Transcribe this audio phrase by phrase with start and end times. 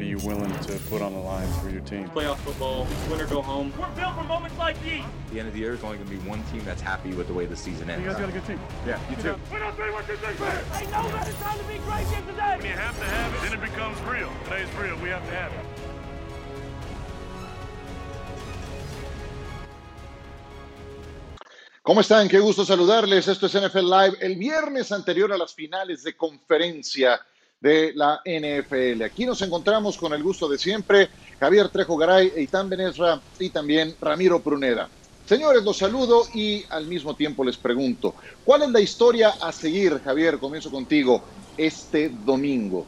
[0.00, 2.08] what are you willing to put on the line for your team?
[2.08, 3.70] Playoff football, win or go home.
[3.78, 5.04] We're built for moments like these.
[5.04, 7.10] At the end of the year, there's only going to be one team that's happy
[7.12, 8.02] with the way the season ends.
[8.02, 8.58] You guys got a good team.
[8.86, 9.36] Yeah, you too.
[9.52, 10.48] We're not three, one, two, three, four.
[10.48, 12.56] Ain't no better time to be great today.
[12.56, 14.32] When you have to have it, then it becomes real.
[14.44, 14.96] Today's real.
[15.04, 15.66] We have to have it.
[21.82, 22.26] ¿Cómo están?
[22.28, 23.28] Qué gusto saludarles.
[23.28, 24.16] Esto es NFL Live.
[24.20, 27.20] El viernes anterior a las finales de conferencia
[27.60, 29.02] de la NFL.
[29.02, 33.94] Aquí nos encontramos con el gusto de siempre, Javier Trejo Garay, Eitan Benesra y también
[34.00, 34.88] Ramiro Pruneda.
[35.26, 40.00] Señores, los saludo y al mismo tiempo les pregunto, ¿cuál es la historia a seguir,
[40.00, 40.38] Javier?
[40.38, 41.22] Comienzo contigo
[41.56, 42.86] este domingo.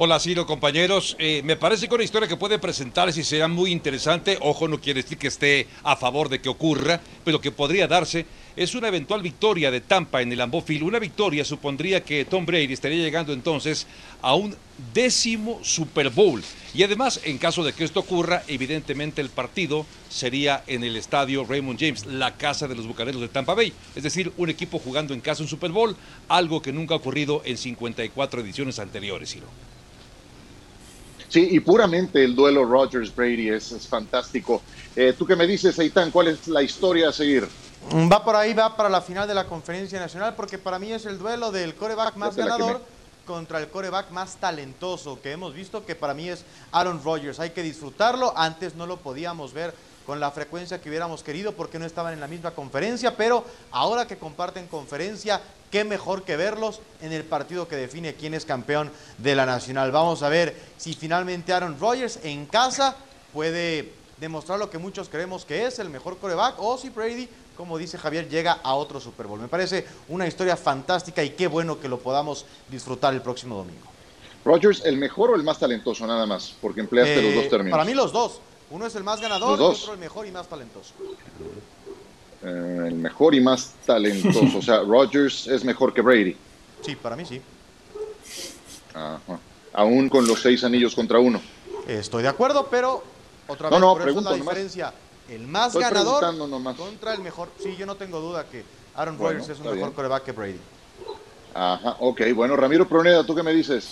[0.00, 1.16] Hola Ciro, compañeros.
[1.18, 4.38] Eh, me parece que una historia que puede presentarse y será muy interesante.
[4.42, 8.24] Ojo, no quiere decir que esté a favor de que ocurra, pero que podría darse.
[8.54, 10.62] Es una eventual victoria de Tampa en el Lambeau.
[10.82, 13.88] Una victoria supondría que Tom Brady estaría llegando entonces
[14.22, 14.54] a un
[14.94, 16.44] décimo Super Bowl.
[16.74, 21.44] Y además, en caso de que esto ocurra, evidentemente el partido sería en el estadio
[21.44, 23.72] Raymond James, la casa de los Bucaneros de Tampa Bay.
[23.96, 25.96] Es decir, un equipo jugando en casa un Super Bowl,
[26.28, 29.48] algo que nunca ha ocurrido en 54 ediciones anteriores, Ciro.
[31.28, 34.62] Sí, y puramente el duelo Rogers-Brady es, es, fantástico.
[34.96, 36.10] Eh, ¿Tú qué me dices, Eitan?
[36.10, 37.46] ¿Cuál es la historia a seguir?
[38.10, 41.06] Va por ahí, va para la final de la conferencia nacional, porque para mí es
[41.06, 42.82] el duelo del coreback más ganador
[43.26, 47.38] contra el coreback más talentoso que hemos visto, que para mí es Aaron Rodgers.
[47.40, 49.74] Hay que disfrutarlo, antes no lo podíamos ver
[50.08, 54.06] con la frecuencia que hubiéramos querido porque no estaban en la misma conferencia, pero ahora
[54.06, 55.38] que comparten conferencia,
[55.70, 59.92] qué mejor que verlos en el partido que define quién es campeón de la Nacional.
[59.92, 62.96] Vamos a ver si finalmente Aaron Rodgers en casa
[63.34, 67.76] puede demostrar lo que muchos creemos que es el mejor coreback o si Brady, como
[67.76, 69.38] dice Javier, llega a otro Super Bowl.
[69.38, 73.86] Me parece una historia fantástica y qué bueno que lo podamos disfrutar el próximo domingo.
[74.42, 76.54] Rodgers, ¿el mejor o el más talentoso nada más?
[76.62, 77.76] Porque empleaste Eh, los dos términos.
[77.76, 78.40] Para mí los dos.
[78.70, 79.80] Uno es el más ganador dos.
[79.82, 80.92] otro el mejor y más talentoso.
[82.42, 84.58] Eh, el mejor y más talentoso.
[84.58, 86.36] o sea, Rodgers es mejor que Brady.
[86.82, 87.40] Sí, para mí sí.
[88.94, 89.20] Ajá.
[89.72, 91.40] Aún con los seis anillos contra uno.
[91.86, 93.02] Estoy de acuerdo, pero
[93.46, 94.44] otra No, vez, no, por eso es la nomás.
[94.46, 94.92] diferencia.
[95.28, 96.76] El más Estoy ganador nomás.
[96.76, 97.48] contra el mejor.
[97.62, 98.64] Sí, yo no tengo duda que
[98.94, 99.92] Aaron Bueno, Rodgers es un mejor bien.
[99.92, 100.58] coreback que Brady.
[101.54, 102.20] Ajá, ok.
[102.34, 103.90] Bueno, Ramiro Proneda, ¿tú qué me dices?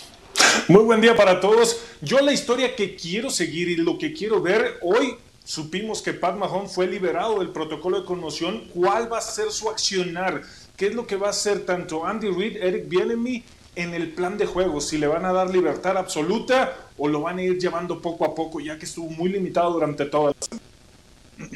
[0.67, 1.79] Muy buen día para todos.
[2.01, 5.15] Yo la historia que quiero seguir y lo que quiero ver hoy.
[5.43, 8.67] Supimos que Pat Mahomes fue liberado del protocolo de conmoción.
[8.73, 10.41] ¿Cuál va a ser su accionar?
[10.75, 13.43] ¿Qué es lo que va a hacer tanto Andy Reid, Eric Bieniemy
[13.77, 14.81] en el plan de juego?
[14.81, 18.35] Si le van a dar libertad absoluta o lo van a ir llevando poco a
[18.35, 20.33] poco, ya que estuvo muy limitado durante toda
[21.37, 21.47] la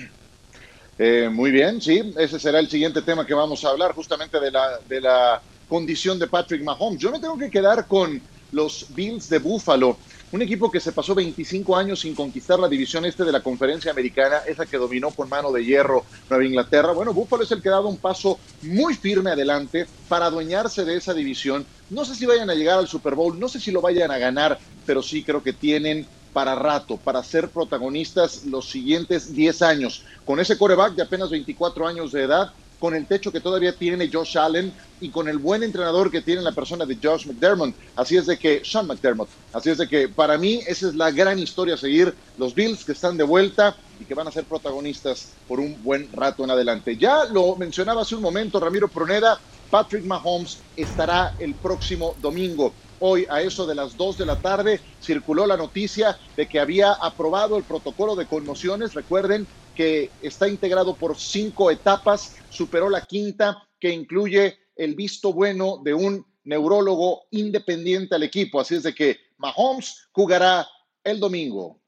[0.97, 4.51] Eh, muy bien, sí, ese será el siguiente tema que vamos a hablar, justamente de
[4.51, 7.01] la, de la condición de Patrick Mahomes.
[7.01, 9.97] Yo me tengo que quedar con los Bills de Buffalo,
[10.31, 13.91] un equipo que se pasó 25 años sin conquistar la división este de la conferencia
[13.91, 16.93] americana, esa que dominó con mano de hierro Nueva Inglaterra.
[16.93, 20.95] Bueno, Buffalo es el que ha dado un paso muy firme adelante para adueñarse de
[20.95, 21.65] esa división.
[21.89, 24.17] No sé si vayan a llegar al Super Bowl, no sé si lo vayan a
[24.17, 30.05] ganar, pero sí creo que tienen para rato, para ser protagonistas los siguientes 10 años.
[30.25, 34.09] Con ese coreback de apenas 24 años de edad, con el techo que todavía tiene
[34.11, 37.75] Josh Allen y con el buen entrenador que tiene la persona de Josh McDermott.
[37.95, 41.11] Así es de que, Sean McDermott, así es de que para mí esa es la
[41.11, 42.13] gran historia a seguir.
[42.39, 46.11] Los Bills que están de vuelta y que van a ser protagonistas por un buen
[46.11, 46.97] rato en adelante.
[46.97, 49.39] Ya lo mencionaba hace un momento Ramiro Proneda,
[49.69, 52.73] Patrick Mahomes estará el próximo domingo.
[52.99, 56.93] Hoy a eso de las 2 de la tarde circuló la noticia de que había
[56.93, 58.93] aprobado el protocolo de conmociones.
[58.93, 65.81] Recuerden que está integrado por cinco etapas, superó la quinta que incluye el visto bueno
[65.83, 68.59] de un neurólogo independiente al equipo.
[68.59, 70.65] Así es de que Mahomes jugará
[71.03, 71.79] el domingo.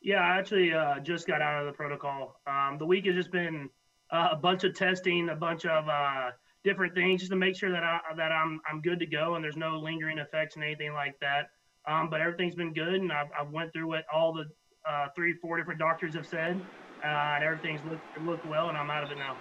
[0.00, 2.40] Yeah, I actually uh, just got out of the protocol.
[2.46, 3.68] Um, the week has just been
[4.12, 6.30] uh, a bunch of testing, a bunch of uh,
[6.62, 10.18] different things, just to make sure that I'm good to go and there's no lingering
[10.18, 11.48] effects and anything like that.
[11.86, 14.44] Um, but everything's been good, and I've, I've went through what all the
[14.88, 16.60] uh, three, four different doctors have said,
[17.04, 19.36] uh, and everything's looked looked well, and I'm out of it now.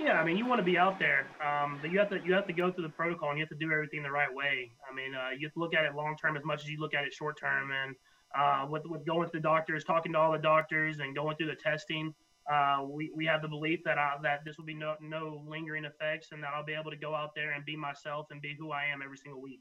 [0.00, 2.32] Yeah, I mean, you want to be out there, um, but you have to you
[2.32, 4.70] have to go through the protocol and you have to do everything the right way.
[4.90, 6.80] I mean, uh, you have to look at it long term as much as you
[6.80, 7.94] look at it short term, and
[8.34, 11.48] uh, with with going to the doctors, talking to all the doctors, and going through
[11.48, 12.14] the testing,
[12.50, 15.84] uh, we, we have the belief that I, that this will be no no lingering
[15.84, 18.56] effects, and that I'll be able to go out there and be myself and be
[18.58, 19.60] who I am every single week.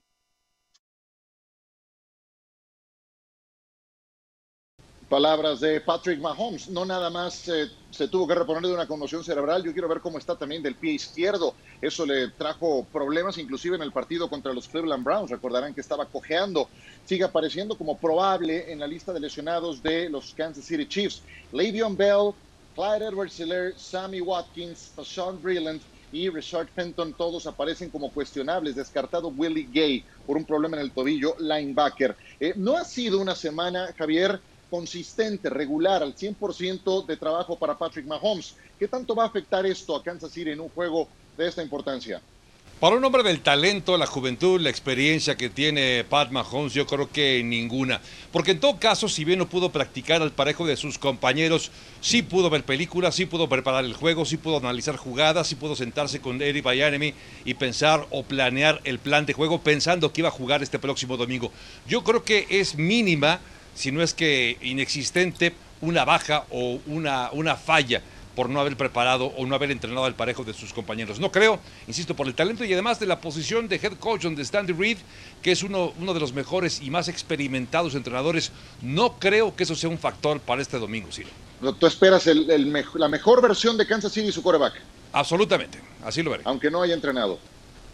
[5.12, 6.69] Palabras de Patrick Mahomes.
[6.69, 9.62] No nada más eh, se tuvo que reponer de una conmoción cerebral.
[9.62, 11.54] Yo quiero ver cómo está también del pie izquierdo.
[11.81, 15.30] Eso le trajo problemas inclusive en el partido contra los Cleveland Browns.
[15.30, 16.69] Recordarán que estaba cojeando.
[17.04, 21.24] Sigue apareciendo como probable en la lista de lesionados de los Kansas City Chiefs.
[21.52, 22.31] Le'Veon Bell,
[22.74, 25.81] Clyde Edwards-Helaire, Sammy Watkins, Sean Breland
[26.13, 28.75] y Richard Fenton, todos aparecen como cuestionables.
[28.75, 32.16] Descartado Willie Gay por un problema en el tobillo, linebacker.
[32.40, 34.42] Eh, no ha sido una semana, Javier,
[34.72, 38.56] consistente, regular, al 100% de trabajo para Patrick Mahomes.
[38.80, 42.22] ¿Qué tanto va a afectar esto a Kansas City en un juego de esta importancia?
[42.80, 47.12] Para un hombre del talento, la juventud, la experiencia que tiene Pat Mahomes, yo creo
[47.12, 48.02] que ninguna.
[48.32, 51.70] Porque en todo caso, si bien no pudo practicar al parejo de sus compañeros,
[52.02, 55.76] sí pudo ver películas, sí pudo preparar el juego, sí pudo analizar jugadas, sí pudo
[55.76, 57.14] sentarse con Eric Bayanemi
[57.46, 61.18] y pensar o planear el plan de juego pensando que iba a jugar este próximo
[61.18, 61.52] domingo.
[61.88, 63.42] Yo creo que es mínima,
[63.76, 68.02] si no es que inexistente, una baja o una, una falla
[68.36, 71.20] por no haber preparado o no haber entrenado al parejo de sus compañeros.
[71.20, 74.42] No creo, insisto, por el talento y además de la posición de head coach donde
[74.42, 74.98] está Andy Reid,
[75.42, 78.52] que es uno, uno de los mejores y más experimentados entrenadores,
[78.82, 81.30] no creo que eso sea un factor para este domingo, Ciro.
[81.78, 84.82] ¿Tú esperas el, el la mejor versión de Kansas City y su quarterback?
[85.14, 86.44] Absolutamente, así lo veré.
[86.46, 87.38] Aunque no haya entrenado.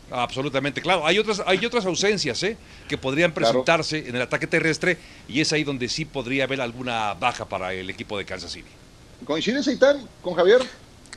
[0.09, 1.05] Absolutamente, claro.
[1.05, 2.57] Hay otras, hay otras ausencias ¿eh?
[2.87, 4.09] que podrían presentarse claro.
[4.09, 7.89] en el ataque terrestre y es ahí donde sí podría haber alguna baja para el
[7.89, 8.69] equipo de Kansas City.
[9.25, 10.61] ¿Coincides, Eitan, con Javier?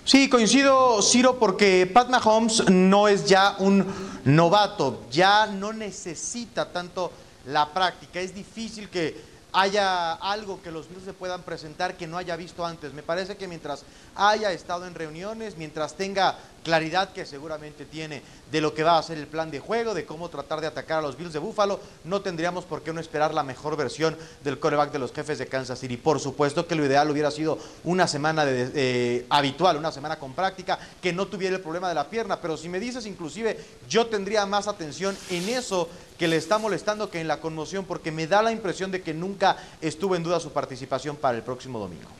[0.05, 3.87] Sí, coincido, Ciro, porque Pat Mahomes no es ya un
[4.25, 7.13] novato, ya no necesita tanto
[7.47, 8.21] la práctica.
[8.21, 12.65] Es difícil que haya algo que los Bills se puedan presentar que no haya visto
[12.65, 12.93] antes.
[12.95, 13.85] Me parece que mientras
[14.15, 19.03] haya estado en reuniones, mientras tenga claridad que seguramente tiene de lo que va a
[19.03, 21.81] ser el plan de juego, de cómo tratar de atacar a los Bills de Buffalo,
[22.05, 25.47] no tendríamos por qué no esperar la mejor versión del coreback de los jefes de
[25.47, 25.97] Kansas City.
[25.97, 30.79] Por supuesto que lo ideal hubiera sido una semana eh, habitual, una semana con práctica,
[31.01, 33.59] que no tuviera el problema de la pierna, pero si me dices inclusive,
[33.89, 38.13] yo tendría más atención en eso que le está molestando que en la conmoción, porque
[38.13, 41.79] me da la impresión de que nunca estuvo en duda su participación para el próximo
[41.79, 42.11] domingo.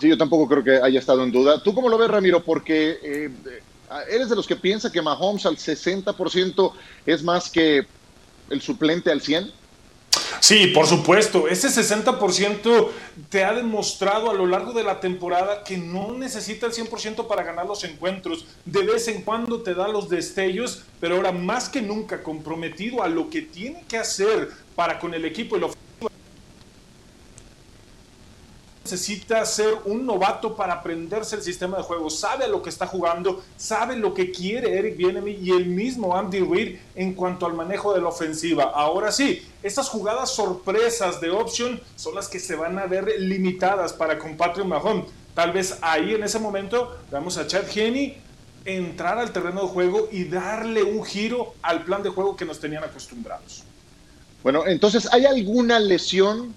[0.00, 1.62] Sí, yo tampoco creo que haya estado en duda.
[1.62, 2.42] ¿Tú cómo lo ves, Ramiro?
[2.42, 3.30] Porque eh,
[4.08, 6.72] eres de los que piensa que Mahomes al 60%
[7.06, 7.86] es más que
[8.50, 9.52] el suplente al 100%.
[10.40, 11.48] Sí, por supuesto.
[11.48, 12.88] Ese 60%
[13.30, 17.44] te ha demostrado a lo largo de la temporada que no necesita el 100% para
[17.44, 18.44] ganar los encuentros.
[18.64, 23.08] De vez en cuando te da los destellos, pero ahora más que nunca comprometido a
[23.08, 25.70] lo que tiene que hacer para con el equipo y lo
[28.92, 32.86] necesita ser un novato para aprenderse el sistema de juego, sabe a lo que está
[32.86, 37.54] jugando, sabe lo que quiere Eric Bienemy y el mismo Andy Reid en cuanto al
[37.54, 38.64] manejo de la ofensiva.
[38.74, 43.94] Ahora sí, estas jugadas sorpresas de option son las que se van a ver limitadas
[43.94, 45.06] para con Patrick Mahomes.
[45.34, 48.18] Tal vez ahí en ese momento vamos a Chad Henney
[48.66, 52.60] entrar al terreno de juego y darle un giro al plan de juego que nos
[52.60, 53.62] tenían acostumbrados.
[54.42, 56.54] Bueno, entonces, ¿hay alguna lesión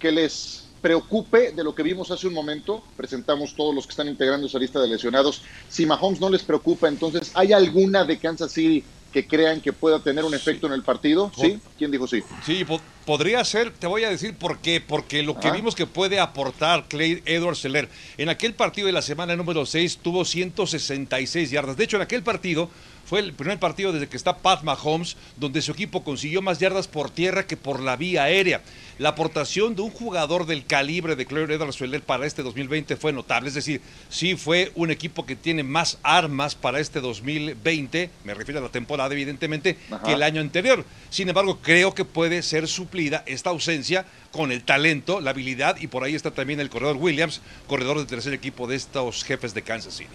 [0.00, 4.08] que les preocupe de lo que vimos hace un momento, presentamos todos los que están
[4.08, 5.42] integrando esa lista de lesionados.
[5.68, 10.00] Si Mahomes no les preocupa, entonces, ¿hay alguna de Kansas City que crean que pueda
[10.00, 11.32] tener un efecto en el partido?
[11.40, 11.58] ¿Sí?
[11.78, 12.22] ¿Quién dijo sí?
[12.44, 15.86] Sí, po podría ser, te voy a decir por qué, porque lo que vimos que
[15.86, 21.50] puede aportar Clay Edwards Seller en aquel partido de la semana número 6 tuvo 166
[21.50, 21.76] yardas.
[21.76, 22.68] De hecho, en aquel partido
[23.06, 26.88] fue el primer partido desde que está Pat Mahomes, donde su equipo consiguió más yardas
[26.88, 28.60] por tierra que por la vía aérea.
[28.98, 33.48] La aportación de un jugador del calibre de Claire Edwards para este 2020 fue notable.
[33.48, 38.58] Es decir, sí fue un equipo que tiene más armas para este 2020, me refiero
[38.58, 40.02] a la temporada, evidentemente, Ajá.
[40.02, 40.84] que el año anterior.
[41.10, 45.86] Sin embargo, creo que puede ser suplida esta ausencia con el talento, la habilidad y
[45.86, 49.62] por ahí está también el corredor Williams, corredor del tercer equipo de estos jefes de
[49.62, 50.10] Kansas City.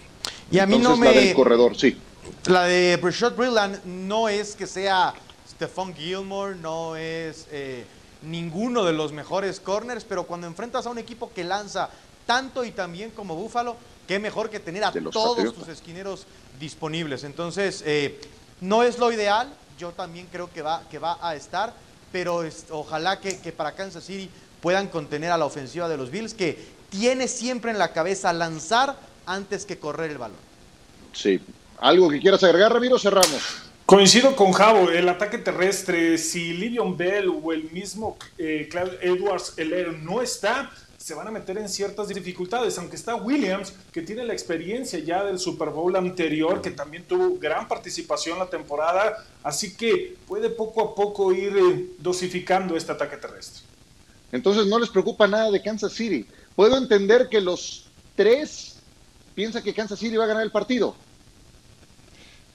[0.50, 1.20] Y a mí Entonces, no la me.
[1.26, 1.96] del corredor, sí.
[2.46, 5.14] La de Brashad Brilland no es que sea
[5.48, 7.84] Stephon Gilmore, no es eh,
[8.22, 11.88] ninguno de los mejores corners, pero cuando enfrentas a un equipo que lanza
[12.26, 13.76] tanto y también como Búfalo,
[14.08, 15.54] qué mejor que tener a todos Patriotas.
[15.60, 16.26] tus esquineros
[16.58, 17.22] disponibles.
[17.24, 18.20] Entonces, eh,
[18.60, 21.72] no es lo ideal, yo también creo que va, que va a estar,
[22.10, 24.28] pero es- ojalá que, que para Kansas City
[24.60, 28.96] puedan contener a la ofensiva de los Bills, que tiene siempre en la cabeza lanzar
[29.26, 30.36] antes que correr el balón.
[31.12, 31.40] Sí.
[31.82, 32.96] ¿Algo que quieras agregar, Ramiro?
[32.96, 33.42] Cerramos.
[33.86, 39.54] Coincido con Javo, el ataque terrestre, si Livion Bell o el mismo eh, Clyde Edwards
[39.56, 44.22] Heller no está, se van a meter en ciertas dificultades, aunque está Williams, que tiene
[44.22, 49.76] la experiencia ya del Super Bowl anterior, que también tuvo gran participación la temporada, así
[49.76, 53.64] que puede poco a poco ir eh, dosificando este ataque terrestre.
[54.30, 56.28] Entonces no les preocupa nada de Kansas City.
[56.54, 58.76] Puedo entender que los tres
[59.34, 60.94] piensan que Kansas City va a ganar el partido.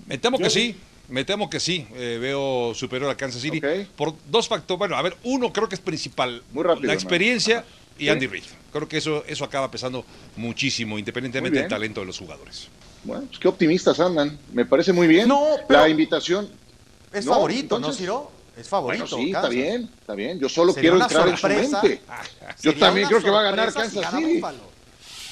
[0.07, 0.75] Me temo que sí.
[1.09, 3.61] Me temo que sí, eh, veo superior a Kansas City
[3.95, 4.77] por dos factores.
[4.77, 6.43] Bueno, a ver, uno creo que es principal.
[6.51, 6.87] Muy rápido.
[6.87, 7.63] La experiencia
[7.97, 8.09] y Sí.
[8.09, 8.43] Andy Reid.
[8.73, 10.03] Creo que eso, eso acaba pesando
[10.35, 12.67] muchísimo, independientemente del talento de los jugadores.
[13.05, 14.37] Bueno, pues qué optimistas andan.
[14.51, 15.29] Me parece muy bien.
[15.29, 16.49] No, pero- La invitación.
[17.13, 18.31] Es No, favorito, entonces- ¿no, Ciro?
[18.57, 19.05] Es favorito.
[19.05, 20.39] Bueno, sí, está bien, está bien.
[20.39, 21.81] Yo solo quiero entrar en su sorpresa.
[21.83, 22.01] mente.
[22.61, 24.33] Yo Sería también creo que va a ganar sorpresa si Kansas City.
[24.35, 24.76] Búfalo.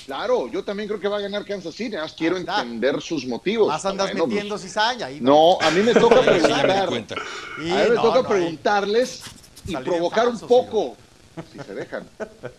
[0.05, 1.95] Claro, yo también creo que va a ganar Kansas City.
[1.95, 2.61] Más quiero Ahí está.
[2.61, 3.67] entender sus motivos.
[3.67, 5.07] Más andas Bueno, pues, metiendo cizaña.
[5.07, 6.89] ahí No, a mí me toca preguntar.
[7.59, 9.23] Y A mí me no, toca no, preguntarles
[9.65, 10.97] y provocar falso, un poco.
[11.51, 12.07] Si se dejan.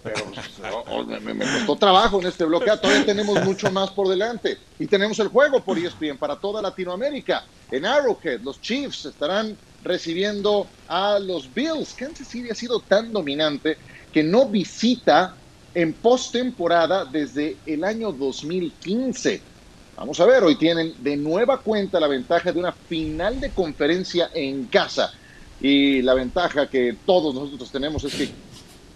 [0.03, 2.67] Pero pues, oh, oh, me, me costó trabajo en este bloque.
[2.83, 4.59] Todavía tenemos mucho más por delante.
[4.79, 7.45] Y tenemos el juego por ESPN para toda Latinoamérica.
[7.71, 11.95] En Arrowhead, los Chiefs estarán recibiendo a los Bills.
[11.95, 13.79] Kansas City ha sido tan dominante
[14.13, 15.35] que no visita
[15.77, 19.47] en postemporada desde el año 2015.
[19.95, 24.31] Vamos a ver, hoy tienen de nueva cuenta la ventaja de una final de conferencia
[24.33, 25.13] en casa.
[25.59, 28.39] Y la ventaja que todos nosotros tenemos es que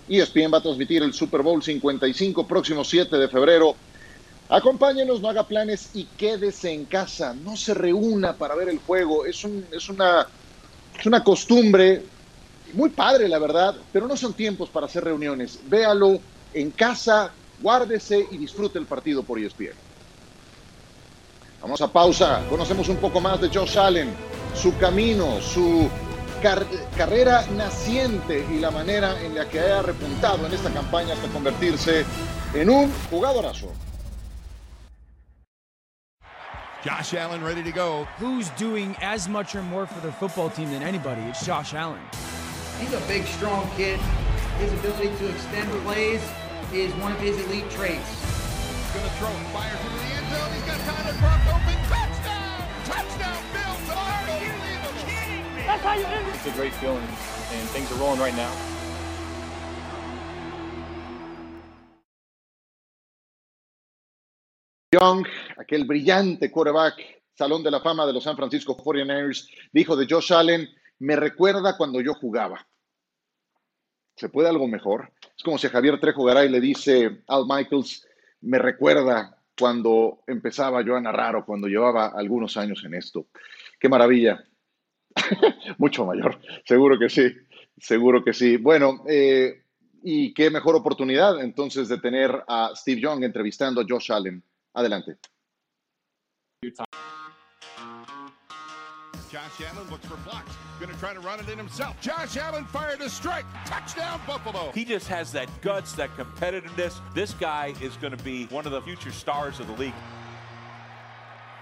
[0.09, 3.83] ESPN va a transmitir el Super Bowl 55 próximo 7 de febrero.
[4.49, 7.35] Acompáñenos, no haga planes y quédese en casa.
[7.35, 9.27] No se reúna para ver el juego.
[9.27, 10.27] Es, un- es una,
[10.93, 12.13] es una costumbre
[12.73, 15.61] muy padre, la verdad, pero no son tiempos para hacer reuniones.
[15.69, 17.31] Véalo en casa,
[17.61, 19.75] guárdese y disfrute el partido por ESPN.
[21.63, 22.43] Vamos a pausa.
[22.49, 24.13] Conocemos un poco más de Josh Allen,
[24.55, 25.91] su camino, su
[26.43, 26.67] car-
[26.97, 32.05] carrera naciente y la manera en la que ha repuntado en esta campaña hasta convertirse
[32.55, 33.71] en un jugadorazo.
[36.83, 38.07] Josh Allen ready to go.
[38.19, 41.21] Who's doing as much or more for their football team than anybody?
[41.29, 42.01] It's Josh Allen.
[42.81, 44.01] He's a big, strong kid.
[44.61, 46.21] His ability to extend plays
[46.75, 48.13] is one of his elite traits.
[48.93, 50.53] Gonna throw it, fires into the end zone.
[50.53, 51.81] He's got time to drop open.
[51.89, 52.61] Touchdown!
[52.85, 53.89] Touchdown, Bills!
[53.89, 55.01] Unbelievable!
[55.65, 56.35] That's how you end it.
[56.35, 58.53] It's a great feeling, and things are rolling right now.
[64.93, 65.25] Young,
[65.57, 66.95] aquel brillante quarterback,
[67.33, 71.79] Salón de la Fama de los San Francisco 49ers, dijo de Josh Allen, me recuerda
[71.79, 72.67] cuando yo jugaba.
[74.21, 75.11] ¿Se puede algo mejor?
[75.35, 78.07] Es como si a Javier Trejo Garay le dice Al Michaels,
[78.43, 83.29] me recuerda cuando empezaba yo a narrar o cuando llevaba algunos años en esto.
[83.79, 84.45] Qué maravilla.
[85.79, 87.35] Mucho mayor, seguro que sí,
[87.79, 88.59] seguro que sí.
[88.59, 89.63] Bueno, eh,
[90.03, 94.45] y qué mejor oportunidad entonces de tener a Steve Young entrevistando a Josh Allen.
[94.75, 95.17] Adelante.
[99.31, 100.57] Josh Allen looks for blocks.
[100.81, 102.01] Gonna try to run it in himself.
[102.01, 103.45] Josh Allen fired a strike.
[103.65, 104.73] Touchdown, Buffalo.
[104.73, 106.99] He just has that guts, that competitiveness.
[107.15, 109.95] This guy is going to be one of the future stars of the league.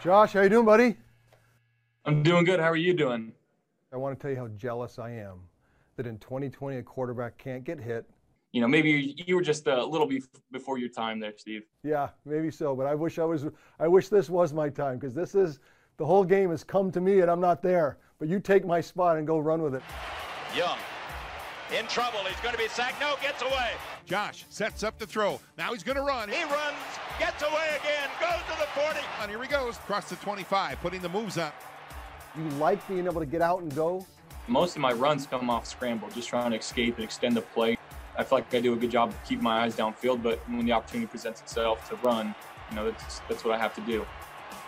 [0.02, 0.96] Josh, how you doing, buddy?
[2.06, 2.58] I'm doing good.
[2.58, 3.32] How are you doing?
[3.92, 5.40] I want to tell you how jealous I am
[5.96, 8.08] that in 2020 a quarterback can't get hit.
[8.52, 10.22] You know, maybe you, you were just a little bit
[10.52, 11.64] before your time there, Steve.
[11.82, 13.44] Yeah, maybe so, but I wish I was.
[13.78, 15.58] I wish this was my time because this is
[15.98, 17.98] the whole game has come to me and I'm not there.
[18.18, 19.82] But you take my spot and go run with it.
[20.56, 20.78] Young
[21.76, 22.20] in trouble.
[22.20, 23.00] He's going to be sacked.
[23.00, 23.72] No, gets away.
[24.06, 25.38] Josh sets up the throw.
[25.58, 26.30] Now he's gonna run.
[26.30, 26.76] He runs,
[27.18, 29.00] gets away again, goes to the 40.
[29.20, 31.52] And here he goes, across the 25, putting the moves on.
[32.34, 34.06] You like being able to get out and go.
[34.46, 37.76] Most of my runs come off scramble, just trying to escape and extend the play.
[38.16, 40.64] I feel like I do a good job of keeping my eyes downfield, but when
[40.64, 42.34] the opportunity presents itself to run,
[42.70, 44.06] you know, that's that's what I have to do.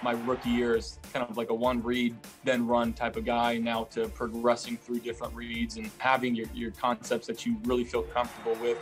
[0.02, 3.58] My rookie year is kind of like a one read, then run type of guy.
[3.58, 8.02] Now to progressing through different reads and having your, your concepts that you really feel
[8.02, 8.78] comfortable with.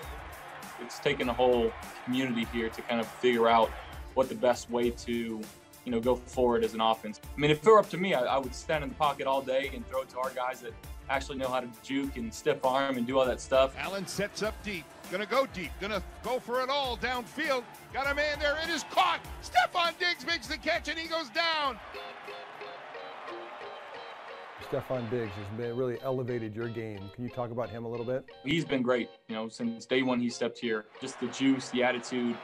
[0.81, 1.73] It's taken a whole
[2.05, 3.69] community here to kind of figure out
[4.15, 5.41] what the best way to
[5.85, 7.19] you know, go forward as an offense.
[7.25, 9.27] I mean, if it were up to me, I, I would stand in the pocket
[9.27, 10.75] all day and throw it to our guys that
[11.11, 13.75] actually know how to juke and stiff arm and do all that stuff.
[13.79, 14.85] Allen sets up deep.
[15.11, 15.71] Gonna go deep.
[15.81, 17.65] Gonna go for it all downfield.
[17.93, 18.59] Got a man there.
[18.63, 19.21] It is caught.
[19.43, 21.79] Stephon Diggs makes the catch and he goes down.
[24.69, 27.01] Stefan Diggs has been really elevated your game.
[27.15, 28.27] Can you talk about him a little bit?
[28.45, 30.85] He's been great, you know, since day one he stepped here.
[31.01, 32.37] Just the juice, the attitude,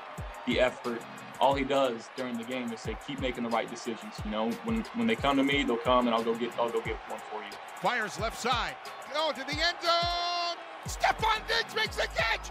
[0.46, 1.02] the effort.
[1.38, 4.14] All he does during the game is say, keep making the right decisions.
[4.24, 6.70] You know, when when they come to me, they'll come and I'll go get I'll
[6.70, 7.50] go get one for you.
[7.84, 8.76] Fires left side.
[9.12, 10.56] Go to the end zone.
[10.86, 12.48] Stephon Diggs makes the catch.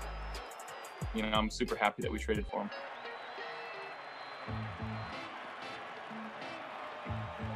[1.16, 2.70] You know, I'm super happy that we traded for him.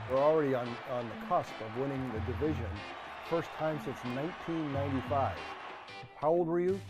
[0.10, 2.66] We're already on, on the cusp of winning the division.
[3.30, 5.38] First time since 1995.
[6.16, 6.82] How old were you?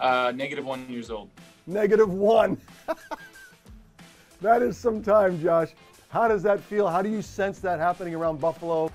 [0.00, 1.28] Uh, negative one years old.
[1.66, 2.56] Negative one.
[4.40, 5.72] that is some time, Josh.
[6.08, 6.88] How does that feel?
[6.88, 8.90] How do you sense that happening around Buffalo?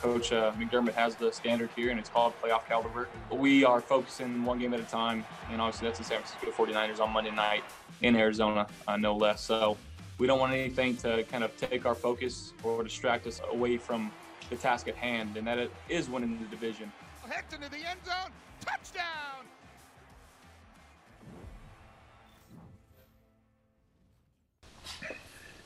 [0.00, 3.08] Coach uh, McDermott has the standard here, and it's called playoff caliber.
[3.32, 7.00] We are focusing one game at a time, and obviously that's the San Francisco 49ers
[7.00, 7.64] on Monday night
[8.02, 9.40] in Arizona, uh, no less.
[9.40, 9.76] So
[10.18, 14.12] we don't want anything to kind of take our focus or distract us away from
[14.50, 16.92] the task at hand, and that is winning the division.
[17.28, 18.32] Heads into the end zone.
[18.64, 19.47] Touchdown.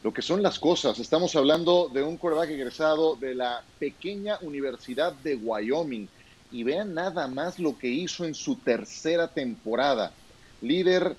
[0.02, 5.12] Lo que son las cosas, estamos hablando de un quarterback egresado de la pequeña Universidad
[5.14, 6.10] de Wyoming.
[6.50, 10.18] Y vean nada más lo que hizo en su tercera temporada.
[10.60, 11.16] Líder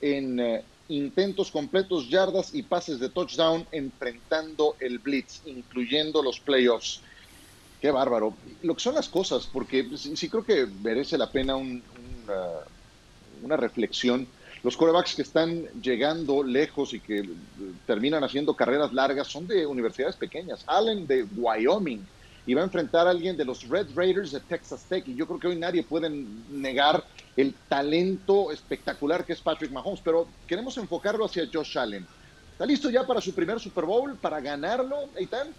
[0.00, 7.02] en eh, intentos completos, yardas y pases de touchdown enfrentando el blitz, incluyendo los playoffs.
[7.80, 8.40] Qué bárbaro.
[8.62, 12.64] Lo que son las cosas, porque sí, creo que merece la pena un- una,
[13.22, 14.32] una reflexión.
[14.62, 17.24] Los quarterbacks que están llegando lejos y que eh,
[17.86, 20.64] terminan haciendo carreras largas son de universidades pequeñas.
[20.66, 22.04] Allen de Wyoming
[22.44, 25.06] y va a enfrentar a alguien de los Red Raiders de Texas Tech.
[25.06, 27.04] Y yo creo que hoy nadie puede negar
[27.36, 30.00] el talento espectacular que es Patrick Mahomes.
[30.00, 32.06] Pero queremos enfocarlo hacia Josh Allen.
[32.52, 34.18] ¿Está listo ya para su primer Super Bowl?
[34.18, 35.54] ¿Para ganarlo, Eitan?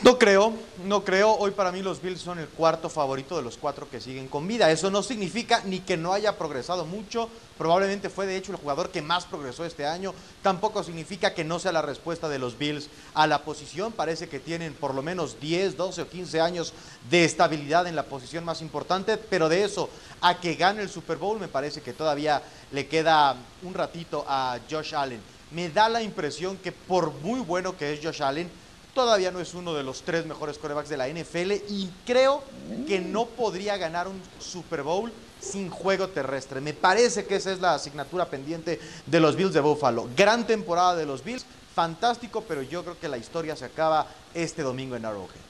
[0.00, 0.52] No creo,
[0.84, 1.32] no creo.
[1.32, 4.46] Hoy para mí los Bills son el cuarto favorito de los cuatro que siguen con
[4.46, 4.70] vida.
[4.70, 7.28] Eso no significa ni que no haya progresado mucho.
[7.58, 10.14] Probablemente fue de hecho el jugador que más progresó este año.
[10.40, 13.90] Tampoco significa que no sea la respuesta de los Bills a la posición.
[13.90, 16.74] Parece que tienen por lo menos 10, 12 o 15 años
[17.10, 19.16] de estabilidad en la posición más importante.
[19.16, 19.90] Pero de eso
[20.20, 22.40] a que gane el Super Bowl me parece que todavía
[22.70, 25.20] le queda un ratito a Josh Allen.
[25.50, 28.48] Me da la impresión que por muy bueno que es Josh Allen,
[28.94, 32.42] todavía no es uno de los tres mejores corebacks de la NFL y creo
[32.86, 36.60] que no podría ganar un Super Bowl sin juego terrestre.
[36.60, 40.08] Me parece que esa es la asignatura pendiente de los Bills de Buffalo.
[40.16, 44.62] Gran temporada de los Bills, fantástico, pero yo creo que la historia se acaba este
[44.62, 45.40] domingo en Arrowhead.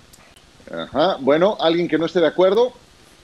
[0.70, 1.16] Ajá.
[1.20, 2.72] Bueno, ¿alguien que no esté de acuerdo?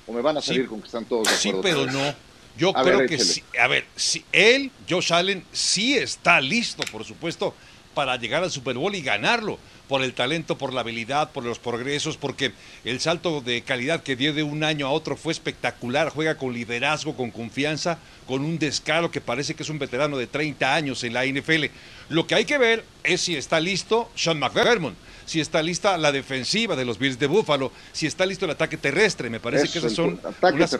[0.07, 0.68] ¿O me van a salir Sí.
[0.68, 1.62] con que están todos de Sí, acuerdo?
[1.62, 2.03] pero otra vez?
[2.14, 2.35] no.
[2.57, 3.42] Yo A creo ver, que sí.
[3.61, 7.53] A ver, si él, Josh Allen, sí está listo, por supuesto,
[7.94, 9.59] para llegar al Super Bowl y ganarlo.
[9.88, 12.53] Por el talento, por la habilidad, por los progresos, porque
[12.85, 16.09] el salto de calidad que dio de un año a otro fue espectacular.
[16.09, 20.27] Juega con liderazgo, con confianza, con un descaro que parece que es un veterano de
[20.27, 21.66] 30 años en la NFL.
[22.09, 24.94] Lo que hay que ver es si está listo Sean McDermott,
[25.26, 28.76] si está lista la defensiva de los Bills de Buffalo, si está listo el ataque
[28.76, 29.30] terrestre.
[29.30, 30.20] Me parece Eso, que esas son
[30.52, 30.70] unas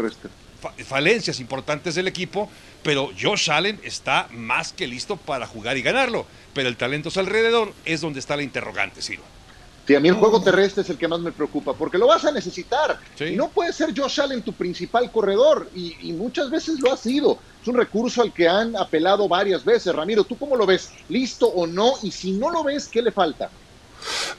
[0.61, 2.51] fa- falencias importantes del equipo,
[2.83, 6.27] pero Josh Allen está más que listo para jugar y ganarlo.
[6.53, 9.23] Pero el talento su alrededor es donde está la interrogante, Ciro.
[9.87, 12.25] Sí, a mí el juego terrestre es el que más me preocupa, porque lo vas
[12.25, 12.99] a necesitar.
[13.21, 16.97] Y no puede ser Josh Allen tu principal corredor, y, y muchas veces lo ha
[16.97, 17.39] sido.
[17.61, 19.95] Es un recurso al que han apelado varias veces.
[19.95, 20.91] Ramiro, ¿tú cómo lo ves?
[21.11, 21.95] ¿Listo o no?
[22.03, 23.51] Y si no lo ves, ¿qué le falta?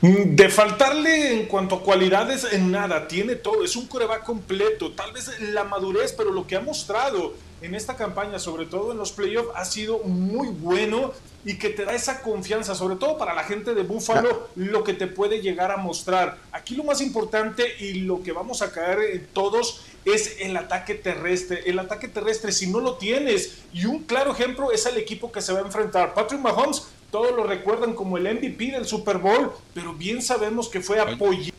[0.01, 5.11] De faltarle en cuanto a cualidades, en nada, tiene todo, es un coreback completo, tal
[5.11, 9.11] vez la madurez, pero lo que ha mostrado en esta campaña, sobre todo en los
[9.11, 11.13] playoffs, ha sido muy bueno
[11.45, 14.93] y que te da esa confianza, sobre todo para la gente de Buffalo, lo que
[14.93, 16.37] te puede llegar a mostrar.
[16.51, 20.95] Aquí lo más importante y lo que vamos a caer en todos es el ataque
[20.95, 21.63] terrestre.
[21.65, 25.41] El ataque terrestre, si no lo tienes, y un claro ejemplo es el equipo que
[25.41, 26.13] se va a enfrentar.
[26.13, 30.81] Patrick Mahomes, todos lo recuerdan como el MVP del Super Bowl, pero bien sabemos que
[30.81, 31.53] fue apoyado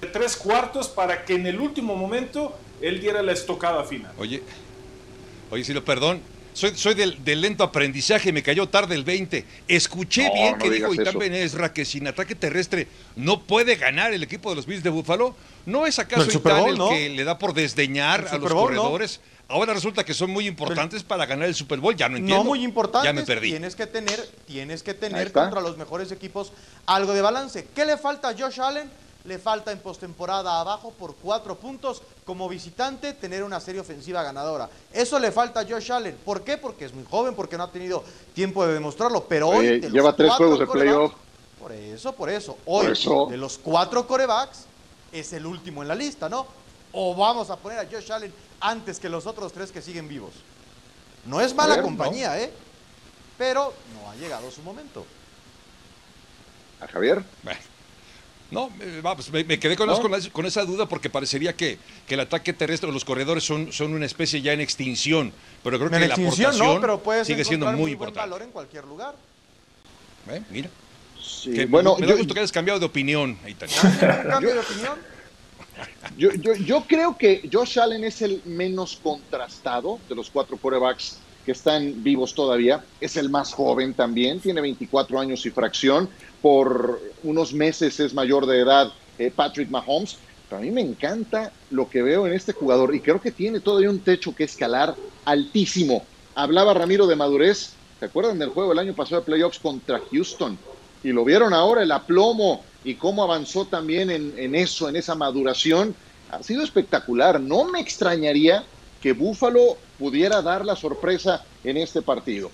[0.00, 4.12] de tres cuartos para que en el último momento él diera la estocada final.
[4.18, 4.40] Oye,
[5.50, 6.20] oye, Ciro, perdón.
[6.52, 9.44] Soy, soy del, del lento aprendizaje, me cayó tarde el 20.
[9.66, 11.18] Escuché No, bien no que dijo Itán.
[11.18, 12.86] Benesra que sin ataque terrestre
[13.16, 15.34] no puede ganar el equipo de los Bills de Buffalo.
[15.66, 16.88] ¿No es acaso No, el Bowl, el no.
[16.90, 18.82] que le da por desdeñar El a los Bowl, no.
[18.82, 19.20] corredores?
[19.48, 21.94] Ahora resulta que son muy importantes para ganar el Super Bowl.
[21.94, 22.42] Ya no entiendo.
[22.42, 23.06] No muy importante.
[23.06, 23.50] Ya me perdí.
[23.50, 26.52] Tienes que tener, tienes que tener contra los mejores equipos
[26.86, 27.68] algo de balance.
[27.74, 28.90] ¿Qué le falta a Josh Allen?
[29.24, 34.68] Le falta en postemporada abajo por cuatro puntos como visitante tener una serie ofensiva ganadora.
[34.92, 36.16] Eso le falta a Josh Allen.
[36.24, 36.58] ¿Por qué?
[36.58, 38.04] Porque es muy joven, porque no ha tenido
[38.34, 39.24] tiempo de demostrarlo.
[39.24, 41.12] Pero hoy Oye, de los lleva tres juegos de playoff.
[41.58, 42.58] Por eso, por eso.
[42.66, 43.26] Hoy Por eso.
[43.30, 44.66] de los cuatro corebacks
[45.10, 46.46] es el último en la lista, ¿no?
[46.92, 48.32] O vamos a poner a Josh Allen
[48.64, 50.32] antes que los otros tres que siguen vivos.
[51.26, 52.50] No es mala ver, compañía, ¿eh?
[53.38, 55.06] Pero no ha llegado su momento.
[56.80, 57.22] ¿A Javier?
[58.50, 60.00] No, eh, va, pues me, me quedé con, ¿No?
[60.00, 63.42] con la- con esa duda porque parecería que, que el ataque terrestre o los corredores
[63.42, 65.32] son, son una especie ya en extinción.
[65.62, 68.20] Pero creo En que la aportación no, pero sigue siendo muy buen importante.
[68.20, 69.14] valor en cualquier lugar.
[70.30, 70.42] ¿Eh?
[70.50, 70.70] Mira.
[71.20, 73.68] Sí, Que bueno, me yo- da gusto que hayas cambiado de opinión, Aitán.
[73.82, 74.98] ¿Un cambio de opinión?
[76.16, 81.18] Yo, yo, yo creo que Josh Allen es el menos contrastado de los cuatro quarterbacks
[81.44, 82.84] que están vivos todavía.
[83.00, 86.08] Es el más joven también, tiene 24 años y fracción.
[86.40, 90.16] Por unos meses es mayor de edad eh, Patrick Mahomes.
[90.48, 93.60] Pero a mí me encanta lo que veo en este jugador y creo que tiene
[93.60, 94.94] todavía un techo que escalar
[95.24, 96.04] altísimo.
[96.34, 97.72] Hablaba Ramiro de madurez.
[97.98, 100.58] ¿Se acuerdan del juego el año pasado de playoffs contra Houston?
[101.02, 105.94] Y lo vieron ahora, el aplomo y cómo avanzó también en, eso, en esa maduración.
[106.30, 107.40] Ha sido espectacular.
[107.40, 108.64] No me extrañaría
[109.00, 112.50] que Buffalo pudiera dar la sorpresa en este partido.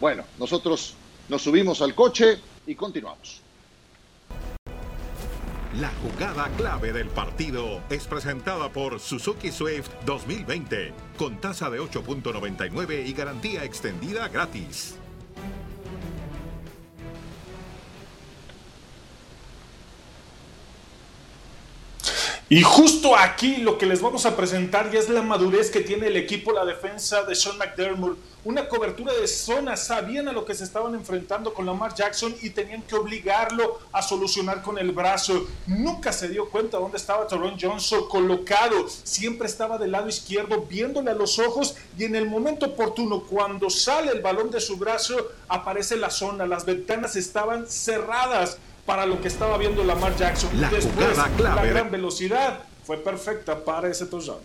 [0.00, 0.94] Bueno, nosotros
[1.28, 3.42] nos subimos al coche y continuamos.
[5.80, 13.04] La jugada clave del partido es presentada por Suzuki Swift 2020, con tasa de 8.99
[13.08, 14.96] y garantía extendida gratis.
[22.50, 26.08] Y justo aquí lo que les vamos a presentar ya es la madurez que tiene
[26.08, 28.18] el equipo, la defensa de Sean McDermott.
[28.44, 32.50] Una cobertura de zona, sabían a lo que se estaban enfrentando con Lamar Jackson y
[32.50, 35.46] tenían que obligarlo a solucionar con el brazo.
[35.66, 38.90] Nunca se dio cuenta dónde estaba Toron Johnson colocado.
[38.90, 43.70] Siempre estaba del lado izquierdo viéndole a los ojos y en el momento oportuno, cuando
[43.70, 45.16] sale el balón de su brazo,
[45.48, 46.46] aparece la zona.
[46.46, 50.50] Las ventanas estaban cerradas para lo que estaba viendo Lamar Jackson.
[50.60, 54.40] La Después, jugada clave la gran velocidad fue perfecta para ese touchdown.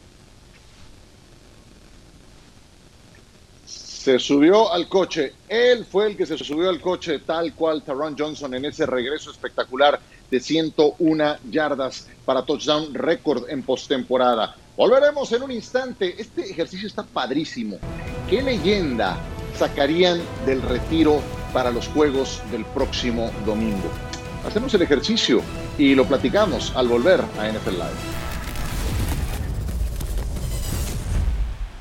[3.66, 5.34] Se subió al coche.
[5.48, 9.30] Él fue el que se subió al coche, tal cual Taron Johnson en ese regreso
[9.30, 10.00] espectacular
[10.32, 14.56] de 101 yardas para touchdown récord en postemporada.
[14.78, 16.16] Volveremos en un instante.
[16.18, 17.78] Este ejercicio está padrísimo.
[18.30, 19.18] ¿Qué leyenda
[19.58, 21.22] sacarían del retiro
[21.52, 24.09] para los juegos del próximo domingo?
[24.50, 25.44] Hacemos el ejercicio
[25.78, 28.00] y lo platicamos al volver a NFL Live.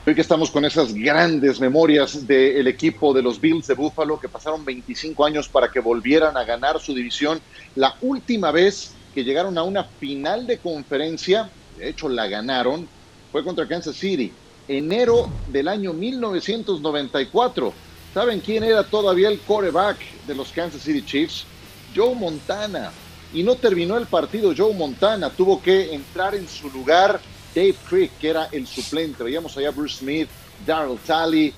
[0.07, 4.29] Hoy que estamos con esas grandes memorias del equipo de los Bills de Buffalo que
[4.29, 7.41] pasaron 25 años para que volvieran a ganar su división.
[7.75, 12.87] La última vez que llegaron a una final de conferencia, de hecho la ganaron,
[13.33, 14.31] fue contra Kansas City,
[14.69, 17.73] enero del año 1994.
[18.13, 21.47] ¿Saben quién era todavía el quarterback de los Kansas City Chiefs?
[21.95, 22.93] Joe Montana.
[23.33, 27.21] Y no terminó el partido Joe Montana, tuvo que entrar en su lugar
[27.55, 29.23] Dave Crick, que era el suplente.
[29.23, 30.29] Veíamos allá Bruce Smith,
[30.67, 31.53] Darrell Talley,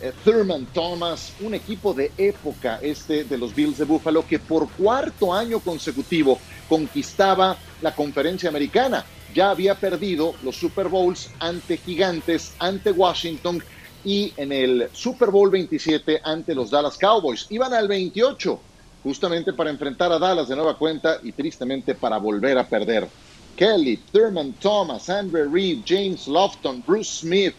[0.00, 4.68] eh, Thurman Thomas, un equipo de época este de los Bills de Buffalo que por
[4.72, 9.04] cuarto año consecutivo conquistaba la conferencia americana.
[9.34, 13.62] Ya había perdido los Super Bowls ante Gigantes, ante Washington
[14.04, 17.46] y en el Super Bowl 27 ante los Dallas Cowboys.
[17.48, 18.60] Iban al 28
[19.02, 23.08] justamente para enfrentar a Dallas de nueva cuenta y tristemente para volver a perder.
[23.56, 27.54] Kelly, Thurman Thomas, Andre Reed, James Lofton, Bruce Smith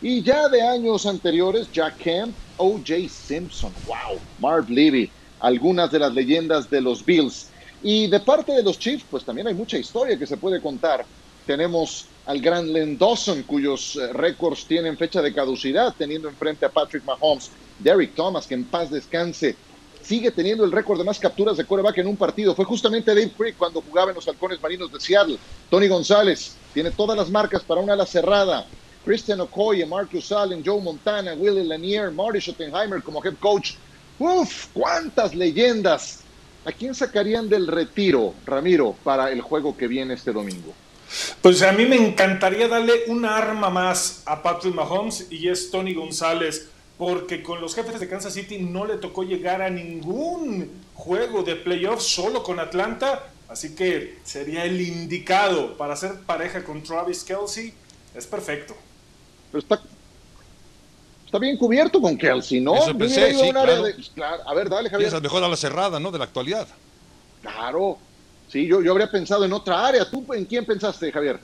[0.00, 3.08] y ya de años anteriores Jack Kemp, O.J.
[3.08, 7.50] Simpson, wow, Marv Levy, algunas de las leyendas de los Bills.
[7.82, 11.06] Y de parte de los Chiefs, pues también hay mucha historia que se puede contar.
[11.44, 16.70] Tenemos al gran Len Dawson, cuyos eh, récords tienen fecha de caducidad, teniendo enfrente a
[16.70, 19.58] Patrick Mahomes, Derrick Thomas, que en paz descanse,
[20.04, 22.54] sigue teniendo el récord de más capturas de quarterback en un partido.
[22.54, 25.38] Fue justamente Dave Crick cuando jugaba en los halcones marinos de Seattle.
[25.70, 28.66] Tony González tiene todas las marcas para una ala cerrada.
[29.04, 33.72] Christian Okoye, Marcus Allen, Joe Montana, Willie Lanier, Marty Schottenheimer como head coach.
[34.18, 34.66] ¡Uf!
[34.72, 36.20] ¡Cuántas leyendas!
[36.64, 40.72] ¿A quién sacarían del retiro, Ramiro, para el juego que viene este domingo?
[41.42, 45.92] Pues a mí me encantaría darle una arma más a Patrick Mahomes y es Tony
[45.92, 51.42] González, porque con los jefes de Kansas City no le tocó llegar a ningún juego
[51.42, 57.24] de playoffs solo con Atlanta, así que sería el indicado para hacer pareja con Travis
[57.24, 57.74] Kelsey.
[58.14, 58.74] Es perfecto.
[59.50, 59.80] Pero está,
[61.26, 62.76] está bien cubierto con Kelsey, ¿no?
[62.76, 63.82] Eso pensé, sí, claro.
[63.82, 64.48] de- claro.
[64.48, 65.08] A ver, dale, Javier.
[65.08, 66.10] Piensas mejor a la cerrada, ¿no?
[66.12, 66.68] De la actualidad.
[67.42, 67.98] Claro.
[68.48, 70.08] Sí, yo, yo habría pensado en otra área.
[70.08, 71.40] ¿Tú en quién pensaste, Javier?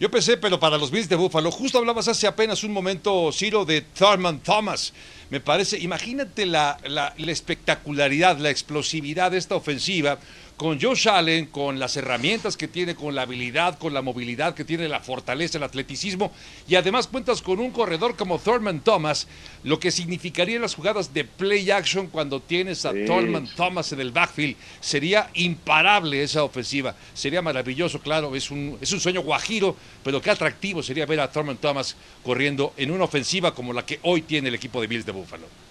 [0.00, 3.64] Yo pensé, pero para los Bills de Buffalo, justo hablabas hace apenas un momento, Ciro,
[3.64, 4.92] de Thurman Thomas.
[5.28, 10.18] Me parece, imagínate la, la- la espectacularidad, la explosividad de esta ofensiva
[10.58, 14.64] con Josh Allen, con las herramientas que tiene, con la habilidad, con la movilidad que
[14.64, 16.32] tiene, la fortaleza, el atleticismo,
[16.66, 19.28] y además cuentas con un corredor como Thurman Thomas,
[19.62, 23.04] lo que significaría en las jugadas de play action cuando tienes a Sí.
[23.06, 24.56] Thurman Thomas en el backfield.
[24.80, 26.96] Sería imparable esa ofensiva.
[27.14, 28.34] Sería maravilloso, claro.
[28.34, 31.94] Es un, es un sueño guajiro, pero qué atractivo sería ver a Thurman Thomas
[32.24, 35.67] corriendo en una ofensiva como la que hoy tiene el equipo de Bills de Buffalo.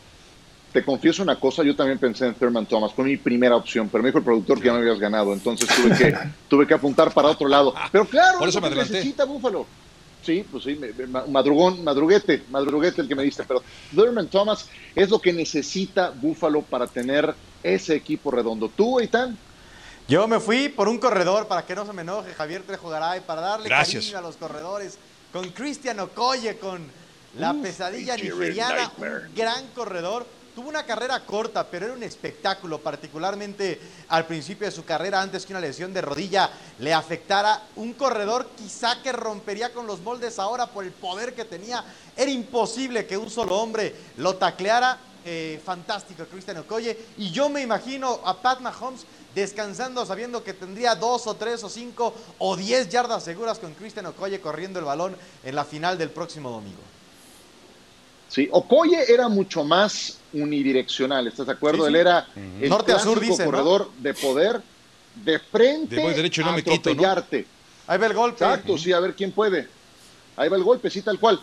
[0.73, 4.03] Te confieso una cosa, yo también pensé en Thurman Thomas, fue mi primera opción, pero
[4.03, 6.13] me dijo el productor que ya me habías ganado, entonces tuve que,
[6.49, 7.73] tuve que apuntar para otro lado.
[7.91, 9.65] Pero claro, Por eso me necesita Búfalo.
[10.23, 13.63] Sí, pues sí, me- me- madrugón, madruguete, madruguete el que me diste, pero
[13.95, 18.69] Thurman Thomas es lo que necesita Búfalo para tener ese equipo redondo.
[18.69, 19.37] ¿Tú, Eitan?
[20.07, 23.21] Yo me fui por un corredor para que no se me enoje Javier Trejo Garay,
[23.21, 24.03] para darle Gracias.
[24.05, 24.97] cariño a los corredores,
[25.33, 26.81] con Cristian Okoye, con
[27.37, 30.25] la pesadilla nigeriana, un gran corredor.
[30.57, 35.45] Tuvo una carrera corta, pero era un espectáculo, particularmente al principio de su carrera, antes
[35.45, 37.61] que una lesión de rodilla le afectara.
[37.75, 41.85] Un corredor quizá que rompería con los moldes ahora por el poder que tenía.
[42.15, 44.97] Era imposible que un solo hombre lo tacleara.
[45.23, 47.05] Eh, fantástico, Christian Okoye.
[47.17, 51.69] Y yo me imagino a Pat Mahomes descansando sabiendo que tendría dos o tres o
[51.69, 56.09] cinco o diez yardas seguras con Christian Okoye corriendo el balón en la final del
[56.09, 56.96] próximo domingo.
[58.29, 61.85] Sí, Okoye era mucho más unidireccional, ¿estás de acuerdo?
[61.85, 61.95] Sí, sí.
[61.95, 62.63] Él era Ujú.
[62.63, 64.61] el Norte a sur, corredor de poder
[65.15, 66.77] de frente De derecho no a me quito, ¿no?
[67.07, 67.45] atropellarte.
[67.87, 68.43] Ahí va el golpe.
[68.43, 69.67] Exacto, sí, a ver quién puede.
[70.35, 71.39] Ahí va el golpe, sí, tal cual.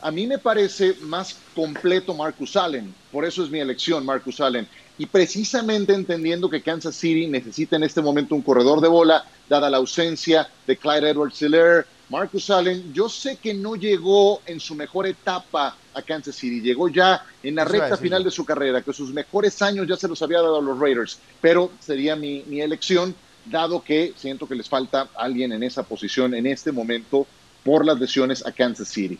[0.00, 4.66] A mí me parece más completo Marcus Allen, por eso es mi elección, Marcus Allen.
[4.98, 9.70] Y precisamente entendiendo que Kansas City necesita en este momento un corredor de bola, dada
[9.70, 15.06] la ausencia de Clyde Edwards-Helaire, Marcus Allen, yo sé que no llegó en su mejor
[15.06, 19.12] etapa a Kansas City, llegó ya en la recta final de su carrera, que sus
[19.12, 23.14] mejores años ya se los había dado a los Raiders, pero sería mi, mi elección,
[23.44, 27.26] dado que siento que les falta alguien en esa posición en este momento
[27.64, 29.18] por las lesiones a Kansas City.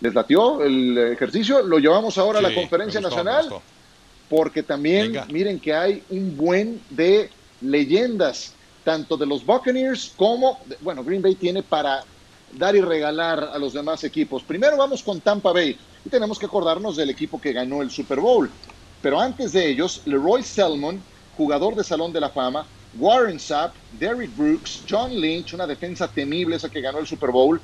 [0.00, 1.62] ¿Les latió el ejercicio?
[1.62, 3.48] Lo llevamos ahora a la conferencia gustó, nacional,
[4.28, 5.26] porque también Venga.
[5.30, 8.52] miren que hay un buen de leyendas,
[8.84, 12.04] tanto de los Buccaneers como, de- bueno, Green Bay tiene para
[12.52, 14.42] dar y regalar a los demás equipos.
[14.42, 18.20] Primero vamos con Tampa Bay y tenemos que acordarnos del equipo que ganó el Super
[18.20, 18.50] Bowl.
[19.00, 21.00] Pero antes de ellos, Leroy Selmon,
[21.36, 22.66] jugador de Salón de la Fama,
[22.98, 27.60] Warren Sapp, Derrick Brooks, John Lynch, una defensa temible esa que ganó el Super Bowl,